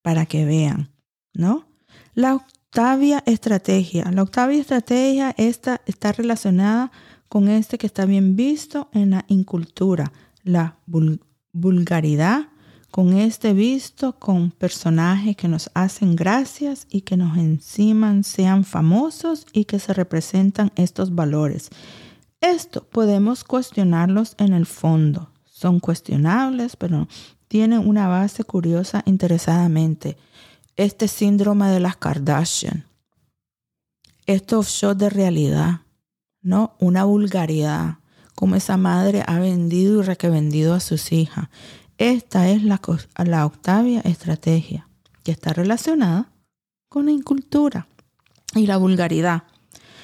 para 0.03 0.27
que 0.27 0.45
vean, 0.45 0.91
¿no? 1.33 1.67
La 2.13 2.35
octavia 2.35 3.23
estrategia. 3.25 4.11
La 4.13 4.23
octavia 4.23 4.61
estrategia 4.61 5.35
esta 5.39 5.81
está 5.87 6.13
relacionada 6.13 6.93
con 7.29 7.49
este 7.49 7.79
que 7.79 7.87
está 7.87 8.05
bien 8.05 8.37
visto 8.37 8.91
en 8.93 9.11
la 9.11 9.25
incultura, 9.29 10.13
la 10.43 10.77
vulgaridad, 11.53 12.49
con 12.91 13.15
este 13.15 13.55
visto 13.55 14.19
con 14.19 14.51
personajes 14.51 15.37
que 15.37 15.49
nos 15.49 15.71
hacen 15.75 16.15
gracias 16.15 16.87
y 16.91 17.01
que 17.01 17.17
nos 17.17 17.37
enciman 17.37 18.23
sean 18.23 18.65
famosos 18.65 19.47
y 19.53 19.65
que 19.65 19.79
se 19.79 19.95
representan 19.95 20.71
estos 20.77 21.15
valores. 21.15 21.71
Esto 22.41 22.85
podemos 22.85 23.43
cuestionarlos 23.43 24.35
en 24.39 24.53
el 24.53 24.67
fondo. 24.67 25.31
Son 25.45 25.81
cuestionables, 25.81 26.77
pero 26.77 27.09
tienen 27.55 27.87
una 27.89 28.09
base 28.09 28.43
curiosa 28.43 29.05
interesadamente. 29.07 30.17
Este 30.75 31.07
síndrome 31.07 31.69
de 31.69 31.79
las 31.79 31.97
Kardashian. 31.97 32.85
Estos 34.27 34.71
shows 34.71 34.99
de 34.99 35.09
realidad, 35.09 35.83
¿no? 36.43 36.75
Una 36.81 37.05
vulgaridad. 37.05 37.99
Como 38.35 38.57
esa 38.57 38.77
madre 38.77 39.23
ha 39.29 39.39
vendido 39.39 40.01
y 40.01 40.03
requevendido 40.03 40.75
a 40.75 40.81
sus 40.81 41.13
hijas. 41.13 41.49
Esta 41.97 42.49
es 42.49 42.65
la, 42.65 42.81
la 43.25 43.47
octavia 43.47 44.01
estrategia, 44.01 44.89
que 45.23 45.31
está 45.31 45.53
relacionada 45.53 46.33
con 46.89 47.07
la 47.07 47.13
incultura 47.13 47.87
y 48.57 48.67
la 48.67 48.79
vulgaridad. 48.79 49.45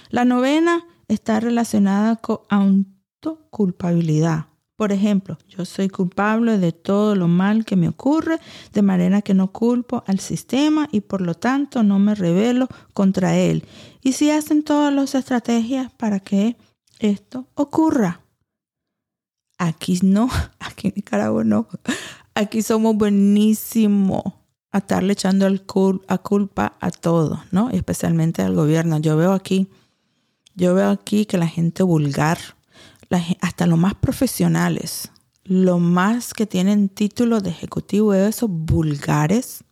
La 0.08 0.24
novena 0.24 0.84
está 1.08 1.40
relacionada 1.40 2.14
con 2.14 2.42
autoculpabilidad. 2.48 4.49
Por 4.80 4.92
ejemplo, 4.92 5.36
yo 5.46 5.66
soy 5.66 5.90
culpable 5.90 6.56
de 6.56 6.72
todo 6.72 7.14
lo 7.14 7.28
mal 7.28 7.66
que 7.66 7.76
me 7.76 7.86
ocurre, 7.86 8.40
de 8.72 8.80
manera 8.80 9.20
que 9.20 9.34
no 9.34 9.52
culpo 9.52 10.02
al 10.06 10.20
sistema 10.20 10.88
y 10.90 11.02
por 11.02 11.20
lo 11.20 11.34
tanto 11.34 11.82
no 11.82 11.98
me 11.98 12.14
rebelo 12.14 12.66
contra 12.94 13.36
él. 13.36 13.66
Y 14.00 14.12
si 14.12 14.30
hacen 14.30 14.62
todas 14.62 14.90
las 14.94 15.14
estrategias 15.14 15.92
para 15.92 16.20
que 16.20 16.56
esto 16.98 17.46
ocurra. 17.56 18.22
Aquí 19.58 19.98
no, 20.02 20.30
aquí 20.58 20.88
en 20.88 20.94
Nicaragua 20.96 21.44
no. 21.44 21.68
Aquí 22.32 22.62
somos 22.62 22.96
buenísimos 22.96 24.22
a 24.72 24.78
estarle 24.78 25.12
echando 25.12 25.46
a 25.46 26.18
culpa 26.18 26.78
a 26.80 26.90
todo, 26.90 27.44
¿no? 27.50 27.68
Especialmente 27.68 28.40
al 28.40 28.54
gobierno. 28.54 28.98
Yo 28.98 29.18
veo 29.18 29.34
aquí, 29.34 29.68
yo 30.54 30.74
veo 30.74 30.88
aquí 30.88 31.26
que 31.26 31.36
la 31.36 31.48
gente 31.48 31.82
vulgar, 31.82 32.38
hasta 33.40 33.66
los 33.66 33.78
más 33.78 33.94
profesionales, 33.94 35.10
los 35.44 35.80
más 35.80 36.32
que 36.32 36.46
tienen 36.46 36.88
título 36.88 37.40
de 37.40 37.50
ejecutivo, 37.50 38.14
esos 38.14 38.48
vulgares, 38.48 39.64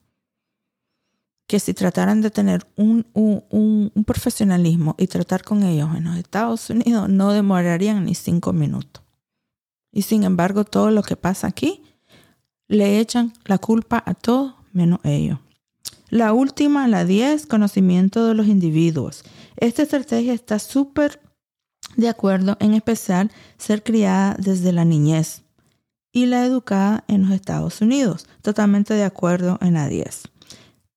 que 1.46 1.60
si 1.60 1.72
trataran 1.72 2.20
de 2.20 2.30
tener 2.30 2.66
un, 2.76 3.06
un, 3.14 4.04
profesionalismo 4.04 4.94
y 4.98 5.06
tratar 5.06 5.42
con 5.44 5.62
ellos 5.62 5.88
en 5.96 6.04
los 6.04 6.16
Estados 6.16 6.68
Unidos, 6.68 7.08
no 7.08 7.32
demorarían 7.32 8.04
ni 8.04 8.14
cinco 8.14 8.52
minutos. 8.52 9.02
Y 9.92 10.02
sin 10.02 10.24
embargo, 10.24 10.64
todo 10.64 10.90
lo 10.90 11.02
que 11.02 11.16
pasa 11.16 11.46
aquí, 11.46 11.82
le 12.66 12.98
echan 12.98 13.32
la 13.44 13.56
culpa 13.56 14.02
a 14.04 14.12
todos 14.12 14.54
menos 14.72 15.00
ellos. 15.04 15.38
La 16.10 16.32
última, 16.32 16.86
la 16.86 17.04
10, 17.04 17.46
conocimiento 17.46 18.26
de 18.26 18.34
los 18.34 18.46
individuos. 18.46 19.24
Esta 19.56 19.82
estrategia 19.82 20.34
está 20.34 20.58
súper 20.58 21.20
de 21.98 22.08
acuerdo, 22.08 22.56
en 22.60 22.74
especial 22.74 23.32
ser 23.58 23.82
criada 23.82 24.36
desde 24.38 24.70
la 24.70 24.84
niñez 24.84 25.42
y 26.12 26.26
la 26.26 26.46
educada 26.46 27.04
en 27.08 27.22
los 27.22 27.32
Estados 27.32 27.80
Unidos. 27.80 28.28
Totalmente 28.40 28.94
de 28.94 29.02
acuerdo 29.02 29.58
en 29.60 29.74
la 29.74 29.88
10. 29.88 30.22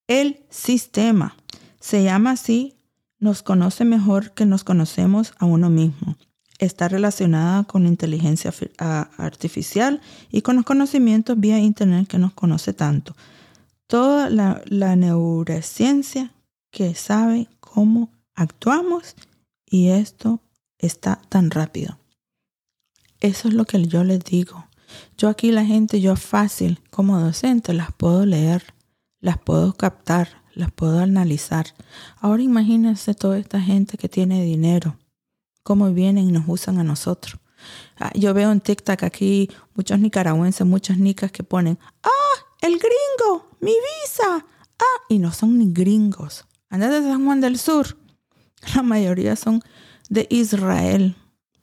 El 0.07 0.45
sistema 0.51 1.35
se 1.79 2.03
llama 2.03 2.31
así, 2.31 2.75
nos 3.17 3.41
conoce 3.41 3.83
mejor 3.83 4.31
que 4.31 4.45
nos 4.45 4.63
conocemos 4.63 5.33
a 5.39 5.45
uno 5.45 5.71
mismo. 5.71 6.17
Está 6.59 6.87
relacionada 6.87 7.63
con 7.63 7.87
inteligencia 7.87 8.53
artificial 9.17 10.01
y 10.29 10.43
con 10.43 10.55
los 10.55 10.65
conocimientos 10.65 11.39
vía 11.39 11.57
Internet 11.57 12.07
que 12.07 12.19
nos 12.19 12.33
conoce 12.33 12.73
tanto. 12.73 13.15
Toda 13.87 14.29
la, 14.29 14.61
la 14.65 14.95
neurociencia 14.95 16.31
que 16.69 16.93
sabe 16.93 17.47
cómo 17.59 18.11
actuamos 18.35 19.15
y 19.65 19.89
esto 19.89 20.39
está 20.82 21.22
tan 21.30 21.52
rápido. 21.52 21.98
Eso 23.20 23.48
es 23.48 23.54
lo 23.54 23.65
que 23.65 23.86
yo 23.86 24.04
les 24.04 24.24
digo. 24.24 24.65
Yo 25.17 25.30
aquí 25.30 25.52
la 25.52 25.63
gente, 25.63 26.02
yo 26.02 26.15
fácil 26.15 26.80
como 26.89 27.20
docente, 27.20 27.74
las 27.74 27.91
puedo 27.91 28.26
leer, 28.26 28.74
las 29.20 29.38
puedo 29.38 29.74
captar, 29.74 30.44
las 30.54 30.72
puedo 30.72 31.00
analizar. 31.00 31.67
Ahora 32.17 32.41
imagínense 32.41 33.13
toda 33.13 33.38
esta 33.38 33.62
gente 33.62 33.98
que 33.98 34.10
tiene 34.10 34.44
dinero, 34.44 34.98
cómo 35.63 35.91
vienen 35.94 36.30
y 36.30 36.32
nos 36.32 36.46
usan 36.48 36.80
a 36.80 36.84
nosotros. 36.84 37.39
Ah, 38.00 38.12
yo 38.15 38.34
veo 38.34 38.52
en 38.52 38.60
TikTok 38.60 39.04
aquí 39.04 39.50
muchos 39.76 40.00
nicaragüenses, 40.00 40.65
muchas 40.65 40.98
nicas 40.98 41.32
que 41.32 41.44
ponen, 41.44 41.78
ah, 42.04 42.10
el 42.62 42.74
gringo, 42.74 43.52
mi 43.60 43.72
visa, 43.72 44.46
ah, 44.80 45.02
y 45.10 45.20
no 45.20 45.32
son 45.32 45.60
ni 45.60 45.72
gringos. 45.72 46.46
Andan 46.70 46.91
de 46.91 47.02
San 47.02 47.26
Juan 47.26 47.41
del 47.41 47.60
Sur. 47.60 47.98
La 48.76 48.82
mayoría 48.82 49.36
son 49.36 49.62
de 50.12 50.28
Israel, 50.30 51.15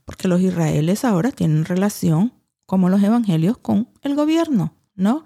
porque 0.06 0.26
los 0.26 0.40
israelíes 0.40 1.04
ahora 1.04 1.30
tienen 1.30 1.66
relación, 1.66 2.32
como 2.64 2.88
los 2.88 3.02
evangelios, 3.02 3.58
con 3.58 3.90
el 4.00 4.14
gobierno, 4.14 4.74
¿no? 4.94 5.22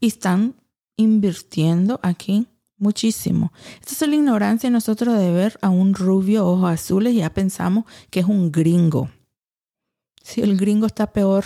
Y 0.00 0.08
están 0.08 0.56
invirtiendo 0.96 2.00
aquí 2.02 2.48
muchísimo. 2.76 3.52
Esta 3.80 4.04
es 4.04 4.10
la 4.10 4.16
ignorancia 4.16 4.68
de 4.68 4.72
nosotros 4.72 5.16
de 5.16 5.30
ver 5.30 5.56
a 5.62 5.68
un 5.68 5.94
rubio 5.94 6.44
ojos 6.48 6.68
azules 6.68 7.14
y 7.14 7.18
ya 7.18 7.32
pensamos 7.32 7.84
que 8.10 8.20
es 8.20 8.26
un 8.26 8.50
gringo. 8.50 9.08
Si 10.20 10.42
el 10.42 10.56
gringo 10.56 10.86
está 10.86 11.12
peor. 11.12 11.44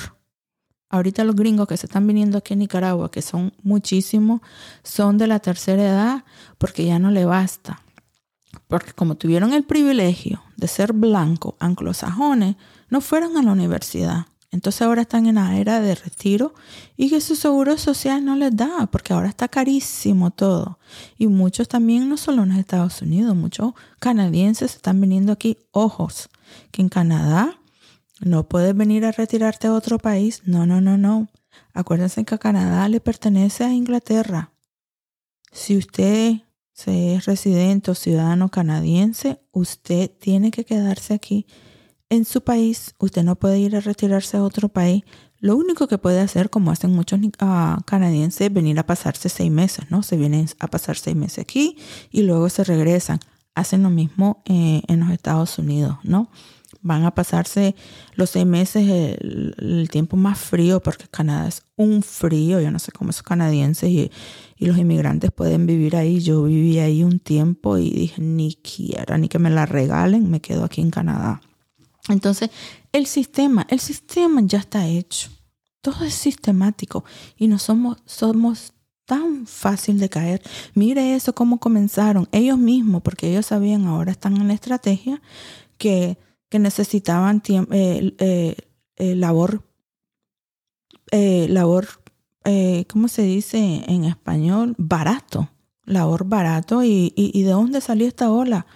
Ahorita 0.88 1.24
los 1.24 1.36
gringos 1.36 1.68
que 1.68 1.76
se 1.76 1.84
están 1.84 2.06
viniendo 2.06 2.38
aquí 2.38 2.54
en 2.54 2.60
Nicaragua, 2.60 3.10
que 3.10 3.20
son 3.20 3.52
muchísimos, 3.62 4.40
son 4.82 5.18
de 5.18 5.26
la 5.26 5.40
tercera 5.40 5.82
edad 5.82 6.24
porque 6.56 6.86
ya 6.86 6.98
no 6.98 7.10
le 7.10 7.26
basta 7.26 7.82
porque 8.68 8.92
como 8.92 9.16
tuvieron 9.16 9.52
el 9.52 9.64
privilegio 9.64 10.42
de 10.56 10.68
ser 10.68 10.92
blancos 10.92 11.54
anglosajones, 11.58 12.56
no 12.90 13.00
fueron 13.00 13.36
a 13.36 13.42
la 13.42 13.52
universidad. 13.52 14.26
Entonces 14.50 14.82
ahora 14.82 15.02
están 15.02 15.26
en 15.26 15.34
la 15.34 15.58
era 15.58 15.80
de 15.80 15.94
retiro 15.94 16.54
y 16.96 17.10
que 17.10 17.20
su 17.20 17.36
seguro 17.36 17.76
social 17.76 18.24
no 18.24 18.34
les 18.34 18.56
da, 18.56 18.86
porque 18.90 19.12
ahora 19.12 19.28
está 19.28 19.48
carísimo 19.48 20.30
todo. 20.30 20.78
Y 21.18 21.26
muchos 21.26 21.68
también, 21.68 22.08
no 22.08 22.16
solo 22.16 22.44
en 22.44 22.50
los 22.50 22.58
Estados 22.58 23.02
Unidos, 23.02 23.36
muchos 23.36 23.74
canadienses 23.98 24.74
están 24.74 25.00
viniendo 25.00 25.32
aquí. 25.32 25.58
Ojos, 25.72 26.30
que 26.70 26.80
en 26.80 26.88
Canadá 26.88 27.58
no 28.20 28.48
puedes 28.48 28.74
venir 28.74 29.04
a 29.04 29.12
retirarte 29.12 29.66
a 29.66 29.74
otro 29.74 29.98
país. 29.98 30.42
No, 30.46 30.64
no, 30.64 30.80
no, 30.80 30.96
no. 30.96 31.28
Acuérdense 31.74 32.24
que 32.24 32.38
Canadá 32.38 32.88
le 32.88 33.00
pertenece 33.00 33.64
a 33.64 33.72
Inglaterra. 33.72 34.52
Si 35.52 35.76
usted 35.76 36.36
si 36.78 37.14
es 37.14 37.24
residente 37.24 37.90
o 37.90 37.94
ciudadano 37.96 38.50
canadiense, 38.50 39.40
usted 39.50 40.12
tiene 40.20 40.52
que 40.52 40.64
quedarse 40.64 41.12
aquí 41.12 41.44
en 42.08 42.24
su 42.24 42.42
país. 42.42 42.94
Usted 43.00 43.24
no 43.24 43.34
puede 43.34 43.58
ir 43.58 43.74
a 43.74 43.80
retirarse 43.80 44.36
a 44.36 44.44
otro 44.44 44.68
país. 44.68 45.02
Lo 45.40 45.56
único 45.56 45.88
que 45.88 45.98
puede 45.98 46.20
hacer, 46.20 46.50
como 46.50 46.70
hacen 46.70 46.92
muchos 46.92 47.18
uh, 47.18 47.82
canadienses, 47.84 48.42
es 48.42 48.52
venir 48.52 48.78
a 48.78 48.86
pasarse 48.86 49.28
seis 49.28 49.50
meses, 49.50 49.90
¿no? 49.90 50.04
Se 50.04 50.16
vienen 50.16 50.48
a 50.60 50.68
pasar 50.68 50.96
seis 50.96 51.16
meses 51.16 51.40
aquí 51.40 51.76
y 52.12 52.22
luego 52.22 52.48
se 52.48 52.62
regresan. 52.62 53.18
Hacen 53.56 53.82
lo 53.82 53.90
mismo 53.90 54.44
eh, 54.44 54.82
en 54.86 55.00
los 55.00 55.10
Estados 55.10 55.58
Unidos, 55.58 55.98
¿no? 56.04 56.30
Van 56.80 57.04
a 57.04 57.14
pasarse 57.14 57.74
los 58.14 58.30
seis 58.30 58.46
meses 58.46 58.88
el, 58.88 59.88
tiempo 59.90 60.16
más 60.16 60.38
frío 60.38 60.80
porque 60.80 61.06
Canadá 61.10 61.48
es 61.48 61.62
un 61.76 62.02
frío. 62.02 62.60
Yo 62.60 62.70
no 62.70 62.78
sé 62.78 62.92
cómo 62.92 63.10
esos 63.10 63.22
canadienses 63.22 63.90
y, 63.90 64.10
y 64.56 64.66
los 64.66 64.78
inmigrantes 64.78 65.32
pueden 65.32 65.66
vivir 65.66 65.96
ahí. 65.96 66.20
Yo 66.20 66.44
viví 66.44 66.78
ahí 66.78 67.02
un 67.02 67.18
tiempo 67.18 67.78
y 67.78 67.90
dije, 67.90 68.22
ni 68.22 68.54
quiera, 68.54 69.18
ni 69.18 69.28
que 69.28 69.38
me 69.38 69.50
la 69.50 69.66
regalen, 69.66 70.30
me 70.30 70.40
quedo 70.40 70.64
aquí 70.64 70.80
en 70.80 70.90
Canadá. 70.90 71.40
Entonces, 72.08 72.50
el 72.92 73.06
sistema, 73.06 73.66
el 73.68 73.80
sistema 73.80 74.40
ya 74.44 74.58
está 74.58 74.86
hecho. 74.86 75.30
Todo 75.80 76.04
es 76.04 76.14
sistemático 76.14 77.04
y 77.36 77.48
no 77.48 77.58
somos, 77.58 77.98
somos 78.04 78.72
tan 79.08 79.46
fácil 79.46 79.98
de 79.98 80.10
caer. 80.10 80.42
Mire 80.74 81.14
eso, 81.14 81.34
cómo 81.34 81.58
comenzaron 81.58 82.28
ellos 82.30 82.58
mismos, 82.58 83.02
porque 83.02 83.30
ellos 83.30 83.46
sabían, 83.46 83.86
ahora 83.86 84.12
están 84.12 84.36
en 84.36 84.48
la 84.48 84.54
estrategia, 84.54 85.22
que 85.78 86.18
que 86.48 86.58
necesitaban 86.58 87.42
eh, 87.48 88.14
eh, 88.18 88.56
eh, 88.96 89.14
labor, 89.14 89.62
labor 91.10 91.88
¿cómo 92.88 93.08
se 93.08 93.22
dice 93.22 93.84
en 93.86 94.04
español? 94.04 94.74
Barato, 94.78 95.50
labor 95.84 96.24
barato. 96.26 96.82
Y, 96.82 97.12
y, 97.14 97.42
de 97.42 97.50
dónde 97.50 97.80
salió 97.80 98.06
esta 98.06 98.30
ola? 98.30 98.66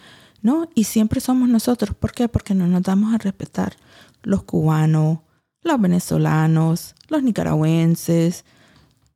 ¿No? 0.43 0.69
Y 0.75 0.85
siempre 0.85 1.21
somos 1.21 1.49
nosotros. 1.49 1.95
¿Por 1.95 2.13
qué? 2.13 2.29
Porque 2.29 2.55
no 2.55 2.67
nos 2.67 2.83
damos 2.83 3.15
a 3.15 3.19
respetar 3.19 3.77
los 4.23 4.43
cubanos, 4.43 5.21
los 5.63 5.81
venezolanos, 5.81 6.95
los 7.09 7.23
nicaragüenses, 7.23 8.45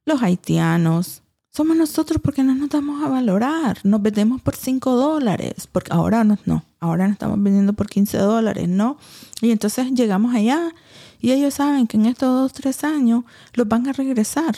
los 0.05 0.23
haitianos. 0.23 1.23
Somos 1.57 1.75
nosotros 1.75 2.21
porque 2.23 2.45
no 2.45 2.55
nos 2.55 2.69
damos 2.69 3.03
a 3.03 3.09
valorar. 3.09 3.79
Nos 3.83 4.03
vendemos 4.03 4.43
por 4.43 4.55
5 4.55 4.95
dólares, 4.95 5.67
porque 5.73 5.91
ahora 5.91 6.23
no, 6.23 6.37
ahora 6.81 7.07
nos 7.07 7.15
estamos 7.15 7.43
vendiendo 7.43 7.73
por 7.73 7.89
15 7.89 8.19
dólares, 8.19 8.69
¿no? 8.69 8.99
Y 9.41 9.53
entonces 9.53 9.91
llegamos 9.93 10.35
allá 10.35 10.75
y 11.19 11.33
ellos 11.33 11.55
saben 11.55 11.87
que 11.87 11.97
en 11.97 12.05
estos 12.05 12.29
dos, 12.29 12.53
tres 12.53 12.85
años 12.85 13.25
los 13.55 13.67
van 13.67 13.89
a 13.89 13.95
regresar. 13.95 14.55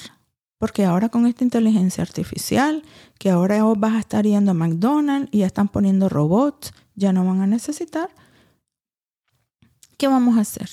Porque 0.59 0.85
ahora 0.85 1.09
con 1.09 1.29
esta 1.29 1.45
inteligencia 1.45 2.03
artificial, 2.03 2.83
que 3.21 3.31
ahora 3.31 3.63
vos 3.63 3.79
vas 3.79 3.95
a 3.95 4.01
estar 4.01 4.27
yendo 4.27 4.51
a 4.51 4.55
McDonald's 4.55 5.29
y 5.31 5.39
ya 5.39 5.47
están 5.47 5.69
poniendo 5.69 6.09
robots, 6.09 6.73
ya 6.97 7.13
no 7.13 7.25
van 7.25 7.43
a 7.43 7.47
necesitar. 7.47 8.11
¿Qué 9.97 10.09
vamos 10.09 10.37
a 10.37 10.41
hacer? 10.41 10.69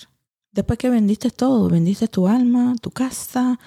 Después 0.52 0.80
que 0.80 0.90
vendiste 0.90 1.30
todo, 1.30 1.70
vendiste 1.70 2.08
tu 2.08 2.28
alma, 2.28 2.74
tu 2.82 2.90
casa, 2.90 3.60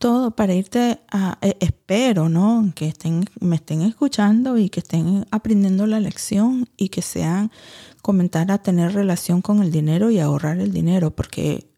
todo 0.00 0.30
para 0.30 0.54
irte 0.54 0.98
a, 1.10 1.36
eh, 1.42 1.58
espero, 1.60 2.30
¿no? 2.30 2.72
Que 2.74 2.88
estén, 2.88 3.26
me 3.38 3.56
estén 3.56 3.82
escuchando 3.82 4.56
y 4.56 4.70
que 4.70 4.80
estén 4.80 5.26
aprendiendo 5.30 5.86
la 5.86 6.00
lección 6.00 6.66
y 6.78 6.88
que 6.88 7.02
sean 7.02 7.52
comenzar 8.00 8.50
a 8.50 8.62
tener 8.62 8.94
relación 8.94 9.42
con 9.42 9.62
el 9.62 9.70
dinero 9.70 10.10
y 10.10 10.18
ahorrar 10.18 10.58
el 10.58 10.72
dinero, 10.72 11.10
porque 11.10 11.70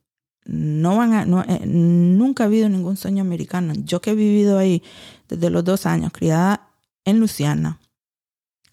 no 0.45 0.97
van 0.99 1.15
a, 1.15 1.25
no, 1.25 1.43
eh, 1.43 1.67
nunca 1.67 2.45
ha 2.45 2.47
habido 2.47 2.69
ningún 2.69 2.97
sueño 2.97 3.23
americano. 3.23 3.73
Yo 3.77 4.01
que 4.01 4.13
he 4.13 4.15
vivido 4.15 4.57
ahí 4.57 4.85
desde 5.29 5.51
los 5.51 5.65
dos 5.65 5.85
años, 5.85 6.13
criada 6.13 6.69
en 7.05 7.19
Luciana, 7.19 7.81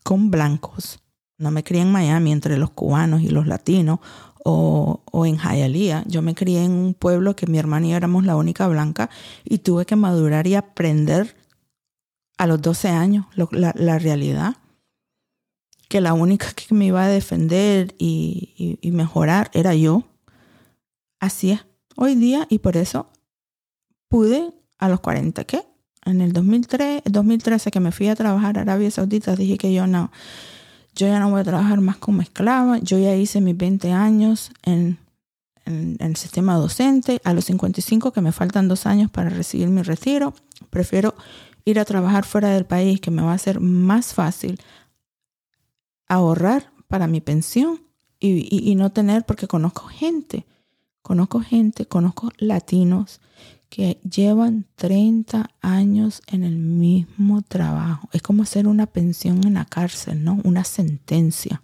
con 0.04 0.30
blancos, 0.30 1.00
no 1.40 1.50
me 1.50 1.64
crié 1.64 1.82
en 1.82 1.92
Miami 1.92 2.34
entre 2.34 2.56
los 2.58 2.70
cubanos 2.70 3.24
y 3.24 3.30
los 3.30 3.48
latinos 3.48 4.00
o, 4.44 5.02
o 5.12 5.26
en 5.26 5.38
Hialeah. 5.38 6.04
Yo 6.08 6.22
me 6.22 6.36
crié 6.36 6.64
en 6.64 6.72
un 6.72 6.94
pueblo 6.94 7.36
que 7.36 7.48
mi 7.48 7.58
hermana 7.58 7.88
y 7.88 7.90
yo 7.92 7.98
éramos 7.98 8.26
la 8.26 8.36
única 8.36 8.68
blanca 8.68 9.10
y 9.44 9.60
tuve 9.60 9.86
que 9.86 9.96
madurar 9.96 10.48
y 10.48 10.56
aprender 10.56 11.36
a 12.38 12.48
los 12.48 12.62
12 12.62 12.90
años 12.90 13.26
la, 13.36 13.74
la, 13.76 14.00
realidad. 14.00 14.56
Que 15.90 16.02
la 16.02 16.14
única 16.14 16.54
que 16.54 16.74
me 16.74 16.86
iba 16.86 17.04
a 17.04 17.08
defender 17.08 17.96
y, 17.98 18.54
y, 18.58 18.88
y 18.88 18.92
mejorar 18.92 19.50
era 19.54 19.76
yo. 19.76 20.04
Así 21.20 21.52
es 21.52 21.66
hoy 21.96 22.16
día 22.16 22.48
y 22.50 22.60
por 22.60 22.78
eso 22.78 23.08
pude 24.08 24.54
a 24.78 24.88
los 24.88 25.02
40, 25.02 25.44
¿qué? 25.44 25.64
En 26.06 26.22
el 26.22 26.32
2003, 26.32 27.04
2013 27.06 27.72
que 27.72 27.80
me 27.82 27.92
fui 27.92 28.08
a 28.08 28.16
trabajar 28.16 28.58
a 28.58 28.62
Arabia 28.62 28.90
Saudita, 28.90 29.36
dije 29.36 29.58
que 29.58 29.74
yo 29.74 29.86
no, 29.86 30.12
yo 31.00 31.08
ya 31.08 31.20
no 31.20 31.30
voy 31.30 31.42
a 31.42 31.44
trabajar 31.44 31.82
más 31.82 31.98
como 31.98 32.22
esclava, 32.22 32.78
yo 32.80 32.98
ya 32.98 33.16
hice 33.16 33.42
mis 33.42 33.58
20 33.58 33.92
años 33.92 34.52
en, 34.64 34.98
el 35.66 36.16
sistema 36.16 36.56
docente, 36.56 37.22
a 37.24 37.34
los 37.34 37.46
55 37.46 38.12
que 38.12 38.22
me 38.22 38.32
faltan 38.32 38.68
dos 38.68 38.88
años 38.88 39.12
para 39.12 39.30
recibir 39.30 39.68
mi 39.68 39.84
retiro, 39.84 40.34
prefiero 40.72 41.14
ir 41.64 41.80
a 41.80 41.86
trabajar 41.86 42.26
fuera 42.26 42.50
del 42.50 42.66
país 42.66 43.00
que 43.00 43.12
me 43.12 43.22
va 43.22 43.34
a 43.34 43.38
ser 43.38 43.60
más 43.60 44.16
fácil 44.16 44.60
ahorrar 46.08 46.72
para 46.88 47.06
mi 47.06 47.22
pensión 47.22 47.82
y 48.20 48.76
no 48.76 48.90
tener, 48.92 49.26
porque 49.26 49.48
conozco 49.48 49.86
gente 49.86 50.46
Conozco 51.10 51.40
gente, 51.40 51.88
conozco 51.88 52.32
latinos 52.38 53.20
que 53.70 54.00
llevan 54.02 54.66
30 54.76 55.50
años 55.62 56.22
en 56.28 56.44
el 56.44 56.58
mismo 56.58 57.42
trabajo. 57.42 58.10
Es 58.12 58.22
como 58.22 58.44
hacer 58.44 58.68
una 58.68 58.88
pensión 58.88 59.46
en 59.46 59.54
la 59.54 59.66
cárcel, 59.66 60.24
¿no? 60.24 60.40
Una 60.44 60.64
sentencia. 60.64 61.62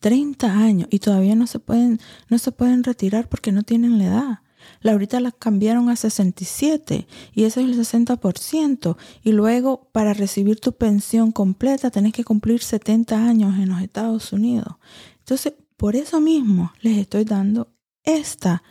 30 0.00 0.52
años 0.52 0.88
y 0.90 0.98
todavía 0.98 1.34
no 1.34 1.46
se 1.46 1.58
pueden, 1.58 1.98
no 2.28 2.38
se 2.38 2.52
pueden 2.52 2.84
retirar 2.84 3.28
porque 3.28 3.52
no 3.52 3.62
tienen 3.62 3.98
la 3.98 4.04
edad. 4.04 4.38
La 4.80 4.92
ahorita 4.92 5.20
la 5.20 5.32
cambiaron 5.32 5.88
a 5.88 5.96
67 5.96 7.06
y 7.32 7.44
ese 7.44 7.62
es 7.62 7.66
el 7.66 7.78
60%. 7.78 8.96
Y 9.22 9.32
luego 9.32 9.88
para 9.92 10.14
recibir 10.14 10.60
tu 10.60 10.72
pensión 10.72 11.32
completa 11.32 11.90
tenés 11.90 12.12
que 12.12 12.24
cumplir 12.24 12.62
70 12.62 13.26
años 13.26 13.54
en 13.58 13.70
los 13.70 13.80
Estados 13.80 14.32
Unidos. 14.32 14.76
Entonces, 15.18 15.54
por 15.76 15.96
eso 15.96 16.20
mismo 16.20 16.72
les 16.80 16.98
estoy 16.98 17.24
dando 17.24 17.72
esta 18.04 18.62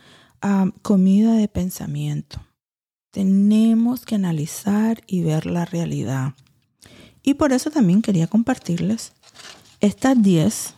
comida 0.82 1.34
de 1.34 1.48
pensamiento. 1.48 2.40
Tenemos 3.10 4.04
que 4.04 4.16
analizar 4.16 5.02
y 5.06 5.22
ver 5.22 5.46
la 5.46 5.64
realidad. 5.64 6.34
Y 7.22 7.34
por 7.34 7.52
eso 7.52 7.70
también 7.70 8.02
quería 8.02 8.26
compartirles 8.26 9.12
estas 9.80 10.20
10 10.20 10.74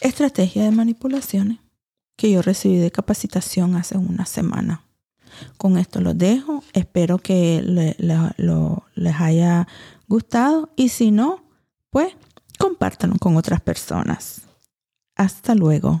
estrategias 0.00 0.64
de 0.64 0.70
manipulaciones 0.72 1.58
que 2.16 2.30
yo 2.30 2.42
recibí 2.42 2.78
de 2.78 2.90
capacitación 2.90 3.76
hace 3.76 3.96
una 3.98 4.26
semana. 4.26 4.84
Con 5.56 5.78
esto 5.78 6.00
los 6.00 6.18
dejo. 6.18 6.64
Espero 6.72 7.18
que 7.18 7.62
les 7.62 9.20
haya 9.20 9.68
gustado 10.08 10.70
y 10.76 10.88
si 10.88 11.10
no, 11.10 11.44
pues 11.90 12.14
compártanlo 12.58 13.16
con 13.18 13.36
otras 13.36 13.60
personas. 13.60 14.42
Hasta 15.14 15.54
luego 15.54 16.00